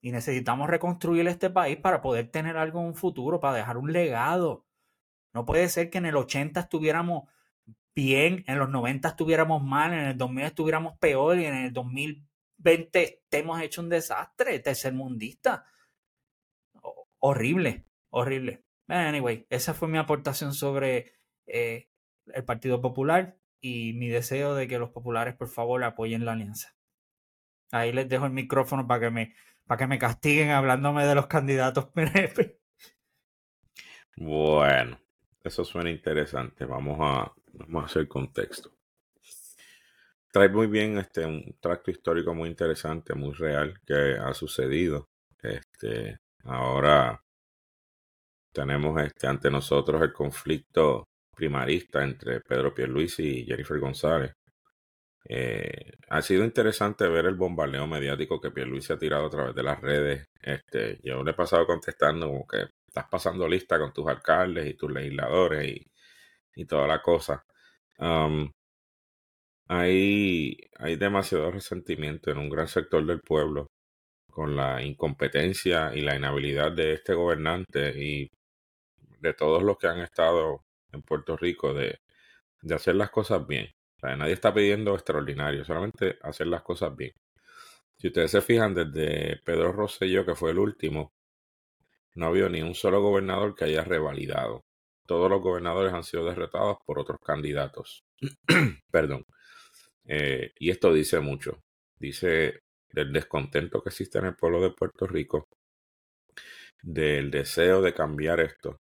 [0.00, 3.92] y necesitamos reconstruir este país para poder tener algo en un futuro, para dejar un
[3.92, 4.64] legado.
[5.32, 7.24] No puede ser que en el 80 estuviéramos
[7.94, 13.02] bien, en los 90 estuviéramos mal, en el 2000 estuviéramos peor y en el 2020
[13.02, 15.64] estemos hecho un desastre tercermundista.
[17.18, 18.64] Horrible, horrible.
[18.88, 21.12] Anyway, esa fue mi aportación sobre
[21.46, 21.88] eh,
[22.26, 26.74] el Partido Popular y mi deseo de que los populares por favor apoyen la alianza.
[27.72, 29.34] Ahí les dejo el micrófono para que me,
[29.66, 32.58] para que me castiguen hablándome de los candidatos PNP.
[34.16, 34.98] Bueno,
[35.42, 36.64] eso suena interesante.
[36.64, 38.72] Vamos a, vamos a hacer contexto.
[40.32, 45.08] Trae muy bien este un tracto histórico muy interesante, muy real que ha sucedido.
[45.42, 47.20] Este, ahora
[48.52, 54.32] tenemos este ante nosotros el conflicto primarista entre Pedro Pierluisi y Jennifer González.
[55.24, 59.62] Eh, ha sido interesante ver el bombardeo mediático que Pierluisi ha tirado a través de
[59.62, 60.26] las redes.
[60.42, 64.74] Este, yo le he pasado contestando como que estás pasando lista con tus alcaldes y
[64.74, 65.90] tus legisladores y,
[66.56, 67.44] y toda la cosa.
[69.68, 70.56] Hay,
[70.98, 73.68] demasiado resentimiento en un gran sector del pueblo
[74.30, 78.30] con la incompetencia y la inhabilidad de este gobernante y
[79.20, 82.00] de todos los que han estado en Puerto Rico de,
[82.62, 83.70] de hacer las cosas bien.
[84.02, 87.12] nadie está pidiendo extraordinario, solamente hacer las cosas bien.
[87.98, 91.12] Si ustedes se fijan, desde Pedro Rosselló, que fue el último,
[92.14, 94.62] no ha habido ni un solo gobernador que haya revalidado.
[95.06, 98.04] Todos los gobernadores han sido derrotados por otros candidatos.
[98.90, 99.24] Perdón.
[100.06, 101.60] Eh, y esto dice mucho.
[101.98, 102.60] Dice
[102.92, 105.48] del descontento que existe en el pueblo de Puerto Rico,
[106.82, 108.78] del deseo de cambiar esto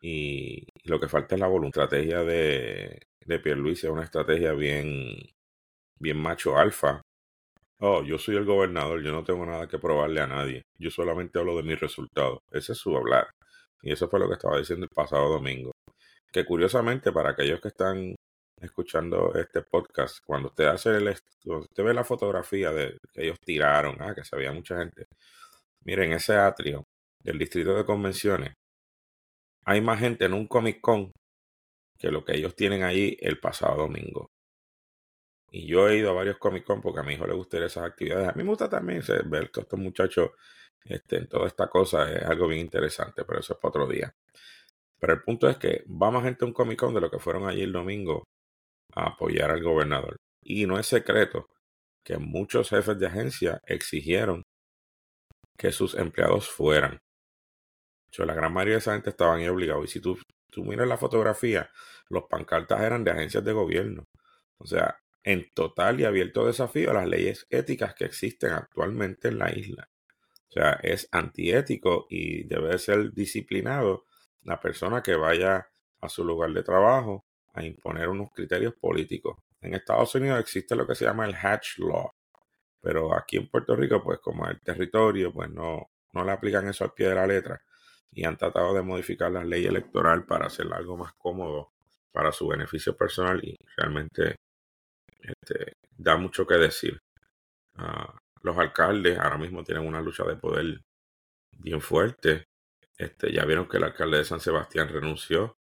[0.00, 1.82] y, lo que falta es la voluntad.
[1.82, 5.16] La estrategia de, de Pierluisi es una estrategia bien,
[5.98, 7.02] bien macho alfa.
[7.82, 10.62] Oh, yo soy el gobernador, yo no tengo nada que probarle a nadie.
[10.78, 12.40] Yo solamente hablo de mis resultados.
[12.50, 13.28] Ese es su hablar.
[13.82, 15.72] Y eso fue lo que estaba diciendo el pasado domingo.
[16.32, 18.14] Que curiosamente, para aquellos que están
[18.60, 23.38] escuchando este podcast, cuando usted hace el cuando usted ve la fotografía de que ellos
[23.44, 25.06] tiraron, ah, que se veía mucha gente.
[25.84, 26.84] Miren, ese atrio
[27.22, 28.54] del distrito de convenciones
[29.64, 31.12] hay más gente en un Comic Con
[31.98, 34.28] que lo que ellos tienen ahí el pasado domingo.
[35.50, 37.84] Y yo he ido a varios Comic Con porque a mi hijo le gustan esas
[37.84, 38.28] actividades.
[38.28, 40.30] A mí me gusta también ver a estos muchachos
[40.84, 42.10] este, en toda esta cosa.
[42.12, 44.12] Es algo bien interesante, pero eso es para otro día.
[44.98, 47.18] Pero el punto es que va más gente a un Comic Con de lo que
[47.18, 48.24] fueron allí el domingo
[48.94, 50.16] a apoyar al gobernador.
[50.42, 51.46] Y no es secreto
[52.04, 54.42] que muchos jefes de agencia exigieron
[55.58, 56.98] que sus empleados fueran
[58.18, 59.84] la gran mayoría de esa gente estaban ahí obligados.
[59.84, 60.18] Y si tú,
[60.50, 61.70] tú miras la fotografía,
[62.08, 64.04] los pancartas eran de agencias de gobierno.
[64.58, 69.38] O sea, en total y abierto desafío a las leyes éticas que existen actualmente en
[69.38, 69.88] la isla.
[70.48, 74.04] O sea, es antiético y debe ser disciplinado
[74.42, 75.68] la persona que vaya
[76.00, 79.38] a su lugar de trabajo a imponer unos criterios políticos.
[79.60, 82.10] En Estados Unidos existe lo que se llama el Hatch Law,
[82.80, 86.84] pero aquí en Puerto Rico, pues como el territorio, pues no, no le aplican eso
[86.84, 87.62] al pie de la letra
[88.12, 91.72] y han tratado de modificar la ley electoral para hacerla algo más cómodo
[92.10, 94.36] para su beneficio personal y realmente
[95.22, 96.98] este, da mucho que decir.
[97.76, 100.80] Ah, los alcaldes ahora mismo tienen una lucha de poder
[101.58, 102.44] bien fuerte.
[102.96, 105.56] Este, ya vieron que el alcalde de San Sebastián renunció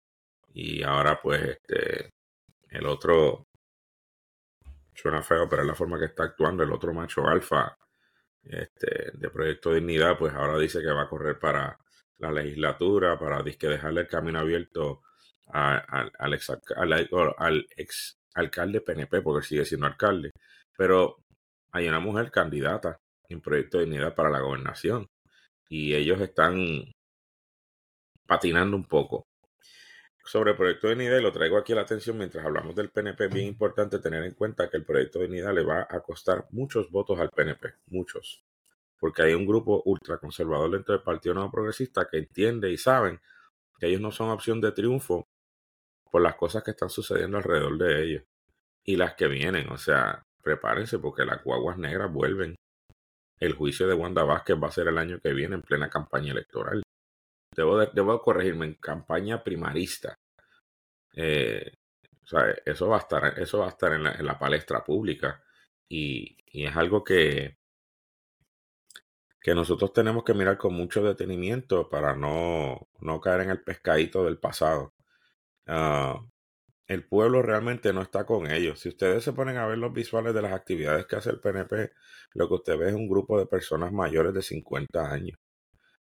[0.55, 2.11] y ahora pues este,
[2.71, 3.45] el otro
[4.95, 7.77] suena feo, pero es la forma que está actuando el otro macho alfa
[8.43, 11.79] este, de Proyecto Dignidad, pues ahora dice que va a correr para
[12.19, 15.03] la legislatura para dejarle el camino abierto
[15.47, 20.33] al, al, ex alcalde PNP, porque sigue siendo alcalde.
[20.77, 21.19] Pero
[21.73, 22.99] hay una mujer candidata
[23.29, 25.09] en Proyecto de Dignidad para la gobernación
[25.69, 26.85] y ellos están
[28.27, 29.27] patinando un poco.
[30.25, 32.91] Sobre el proyecto de Dignidad, y lo traigo aquí a la atención mientras hablamos del
[32.91, 36.01] PNP, es bien importante tener en cuenta que el proyecto de Dignidad le va a
[36.01, 38.45] costar muchos votos al PNP, muchos
[38.99, 43.21] porque hay un grupo ultraconservador dentro del Partido Nuevo Progresista que entiende y saben
[43.79, 45.29] que ellos no son opción de triunfo
[46.11, 48.23] por las cosas que están sucediendo alrededor de ellos
[48.85, 49.71] y las que vienen.
[49.71, 52.55] O sea, prepárense porque las guaguas negras vuelven.
[53.39, 56.33] El juicio de Wanda Vázquez va a ser el año que viene en plena campaña
[56.33, 56.83] electoral.
[57.55, 60.17] debo, debo corregirme, en campaña primarista.
[61.15, 61.73] Eh,
[62.23, 65.43] o sea, eso va a estar, eso va a estar en la, palestra pública
[65.89, 67.57] y, es algo que,
[69.41, 74.25] que nosotros tenemos que mirar con mucho detenimiento para no, no caer en el pescadito
[74.25, 74.93] del pasado.
[75.69, 76.25] Ah,
[76.87, 78.81] el pueblo realmente no está con ellos.
[78.81, 81.93] Si ustedes se ponen a ver los visuales de las actividades que hace el PNP,
[82.33, 85.39] lo que usted ve es un grupo de personas mayores de 50 años.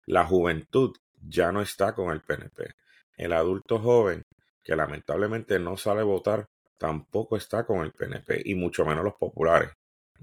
[0.06, 2.70] La juventud ya no está con el PNP.
[3.16, 4.22] El adulto joven,
[4.64, 6.46] que lamentablemente no sale a votar,
[6.78, 9.70] tampoco está con el PNP, y mucho menos los populares.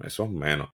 [0.03, 0.69] Esos menos.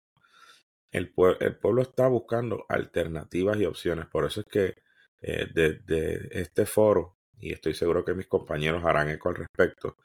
[0.90, 4.07] El, pueblo está buscando alternativas y opciones.
[4.07, 4.74] Por eso es que
[5.20, 9.97] desde eh, este foro y estoy seguro que mis compañeros harán eco al respecto,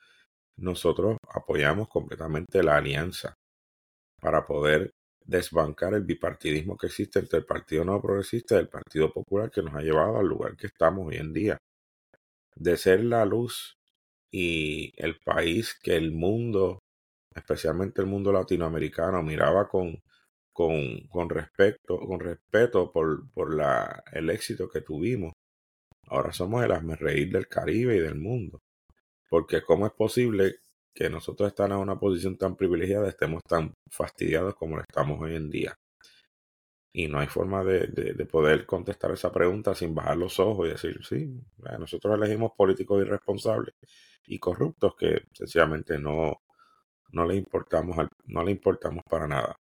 [0.57, 3.34] nosotros apoyamos completamente la alianza
[4.22, 4.91] para poder
[5.26, 9.61] desbancar el bipartidismo que existe entre el Partido No Progresista y el Partido Popular que
[9.61, 11.57] nos ha llevado al lugar que estamos hoy en día.
[12.55, 13.77] De ser la luz
[14.31, 16.80] y el país que el mundo,
[17.35, 20.01] especialmente el mundo latinoamericano, miraba con,
[20.51, 25.34] con, con respeto, con respeto por, por la, el éxito que tuvimos
[26.14, 28.61] Ahora somos el reír del Caribe y del mundo.
[29.30, 30.57] Porque ¿cómo es posible
[30.94, 35.35] que nosotros estamos en una posición tan privilegiada estemos tan fastidiados como lo estamos hoy
[35.35, 35.76] en día?
[36.91, 41.03] Y no hay forma de, poder contestar esa pregunta sin bajar los ojos y decir,
[41.03, 41.34] sí,
[41.80, 43.73] nosotros elegimos políticos irresponsables
[44.27, 46.44] y corruptos que sencillamente no,
[47.11, 49.60] no le importamos no le importamos para nada.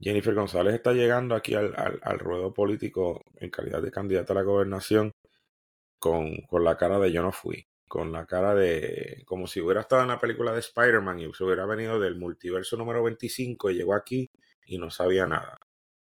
[0.00, 4.42] Jennifer González está llegando aquí al, al, ruedo político en calidad de candidata a la
[4.42, 5.12] gobernación
[5.98, 9.80] con, con, la cara de yo no fui, con la cara de como si hubiera
[9.82, 13.74] estado en la película de Spider-Man y se hubiera venido del multiverso número 25 y
[13.74, 14.30] llegó aquí
[14.66, 15.58] y no sabía nada,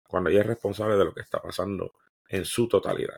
[0.08, 1.94] cuando ella es responsable de lo que está pasando
[2.30, 3.18] en su totalidad.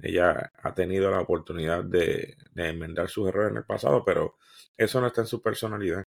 [0.00, 4.36] Ella ha tenido la oportunidad de, de enmendar sus errores en el pasado, pero
[4.76, 6.04] eso no está en su personalidad.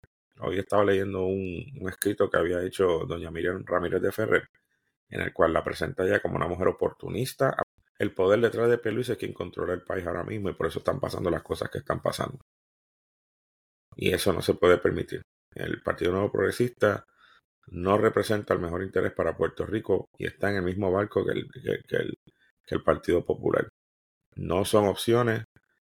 [0.43, 4.49] Hoy estaba leyendo un, escrito que había hecho doña Miriam Ramírez de Ferrer,
[5.11, 7.55] en el cual la presenta ella como una mujer oportunista.
[8.01, 10.79] El poder detrás de Luis es quien controla el país ahora mismo y por eso
[10.79, 12.39] están pasando las cosas que están pasando.
[13.95, 15.21] Y eso no se puede permitir.
[15.55, 17.05] El Partido Nuevo Progresista
[17.67, 21.33] no representa el mejor interés para Puerto Rico y está en el mismo barco que
[21.33, 22.15] el, que, el,
[22.65, 23.69] que el Partido Popular.
[24.35, 25.45] No son opciones,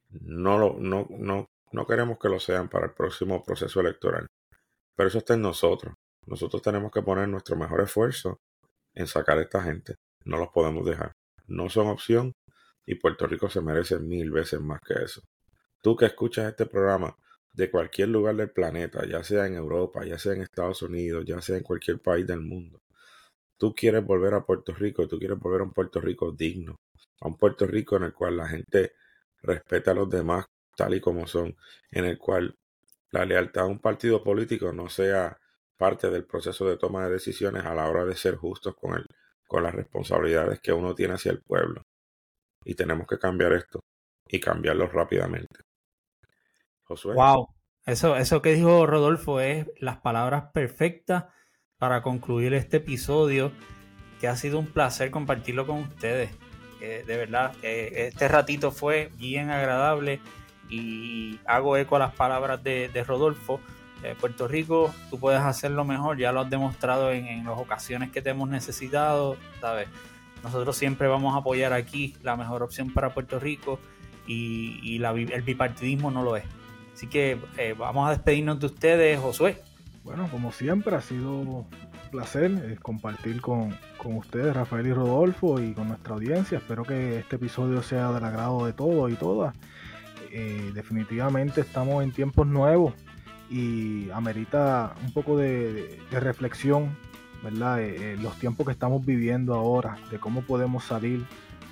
[0.09, 4.27] no, lo, no, no, no queremos que lo sean para el próximo proceso electoral.
[4.97, 5.95] Pero eso está en nosotros.
[6.27, 8.41] Nosotros tenemos que poner nuestro mejor esfuerzo
[8.93, 9.95] en sacar a esta gente.
[10.24, 11.12] No los podemos dejar.
[11.53, 12.33] No son opción
[12.87, 15.23] y Puerto Rico se merece mil veces más que eso.
[15.83, 17.15] Tú que escuchas este programa
[17.53, 21.41] de cualquier lugar del planeta, ya sea en Europa, ya sea en Estados Unidos, ya
[21.43, 22.81] sea en cualquier país del mundo,
[23.59, 26.77] tú quieres volver a Puerto Rico tú quieres volver a un Puerto Rico digno,
[27.20, 28.95] a un Puerto Rico en el cual la gente
[29.43, 31.55] respeta a los demás tal y como son,
[31.91, 32.57] en el cual
[33.11, 35.39] la lealtad a un partido político no sea
[35.77, 39.07] parte del proceso de toma de decisiones a la hora de ser justos con, el,
[39.53, 41.83] con las responsabilidades que uno tiene hacia el pueblo.
[42.65, 43.81] Y tenemos que cambiar esto
[44.27, 45.61] y cambiarlo rápidamente.
[46.85, 47.15] Josué.
[47.15, 47.49] Wow,
[47.85, 51.27] eso, eso que dijo Rodolfo es las palabras perfectas
[51.77, 53.53] para concluir este episodio,
[54.23, 56.31] que ha sido un placer compartirlo con ustedes.
[56.81, 60.20] de verdad, este ratito fue bien agradable
[60.70, 63.61] y hago eco a las palabras de, Rodolfo.
[64.03, 68.20] Eh, Puerto Rico, tú puedes hacerlo mejor, ya lo has demostrado en, las ocasiones que
[68.20, 69.89] te hemos necesitado, ¿sabes?
[70.43, 73.79] Nosotros siempre vamos a apoyar aquí la mejor opción para Puerto Rico
[74.27, 76.45] y, el bipartidismo no lo es.
[76.93, 79.62] Así que eh, vamos a despedirnos de ustedes, Josué.
[80.03, 81.66] Bueno, como siempre, ha sido un
[82.11, 86.59] placer eh, compartir con, con, ustedes, Rafael y Rodolfo, y con nuestra audiencia.
[86.59, 89.55] Espero que este episodio sea del agrado de todos y todas.
[90.73, 92.95] Definitivamente estamos en tiempos nuevos
[93.53, 96.97] y amerita un poco de, reflexión,
[97.43, 97.83] ¿verdad?
[97.83, 101.27] Eh, eh, los tiempos que estamos viviendo ahora, de cómo podemos salir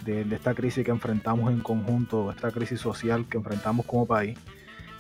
[0.05, 4.39] de, esta crisis que enfrentamos en conjunto, esta crisis social que enfrentamos como país.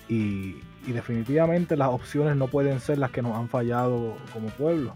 [0.09, 4.95] Y, definitivamente las opciones no pueden ser las que nos han fallado como pueblo.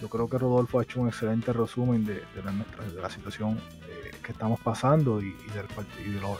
[0.00, 3.58] Yo creo que Rodolfo ha hecho un excelente resumen de, de la situación
[4.24, 5.66] que estamos pasando y, del,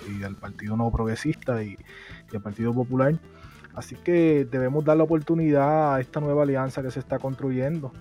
[0.08, 1.76] y del Partido No Progresista y,
[2.32, 3.14] del Partido Popular.
[3.74, 7.92] Así que debemos dar la oportunidad a esta nueva alianza que se está construyendo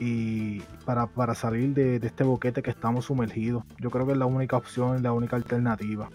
[0.00, 3.64] y para, para salir de, este boquete que estamos sumergidos.
[3.78, 6.08] Yo creo que es la única opción, la única alternativa.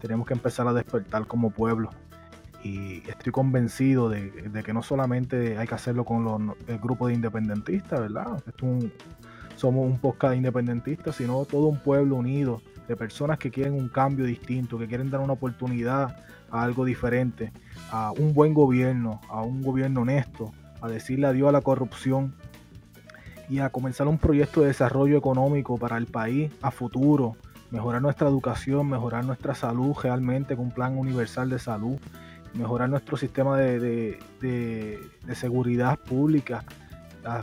[0.00, 1.90] Tenemos que empezar a despertar como pueblo.
[2.62, 4.32] Y estoy convencido de,
[4.64, 8.42] que no solamente hay que hacerlo con el grupo de independentistas, ¿verdad?
[9.56, 14.24] Somos un podcast independentista, sino todo un pueblo unido de personas que quieren un cambio
[14.24, 16.16] distinto, que quieren dar una oportunidad
[16.50, 17.52] a algo diferente,
[17.90, 22.34] a un buen gobierno, a un gobierno honesto, a decirle adiós a la corrupción
[23.48, 27.36] y a comenzar un proyecto de desarrollo económico para el país a futuro,
[27.70, 31.98] mejorar nuestra educación, mejorar nuestra salud realmente con un plan universal de salud,
[32.54, 34.18] mejorar nuestro sistema de,
[35.34, 36.64] seguridad pública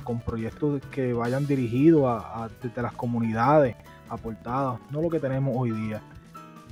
[0.04, 3.76] con proyectos que vayan dirigidos a, desde las comunidades
[4.10, 6.02] aportadas, no lo que tenemos hoy día.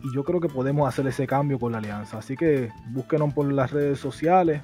[0.03, 2.18] Y yo creo que podemos hacer ese cambio con la alianza.
[2.18, 4.61] Así que búsquenos por las redes sociales,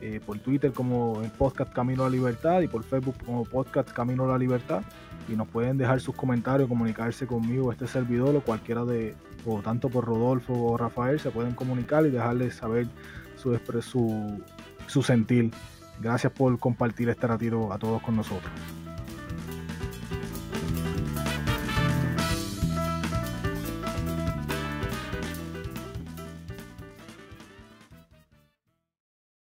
[0.00, 3.90] eh, por Twitter como el podcast Camino a la Libertad y por Facebook como podcast
[3.90, 4.82] Camino a la Libertad.
[5.28, 9.88] Y nos pueden dejar sus comentarios, comunicarse conmigo, este servidor o cualquiera de, o tanto
[9.88, 12.86] por Rodolfo o Rafael, se pueden comunicar y dejarles saber
[13.36, 14.40] su,
[14.86, 15.50] su, sentir.
[16.00, 18.52] Gracias por compartir este ratito a todos con nosotros.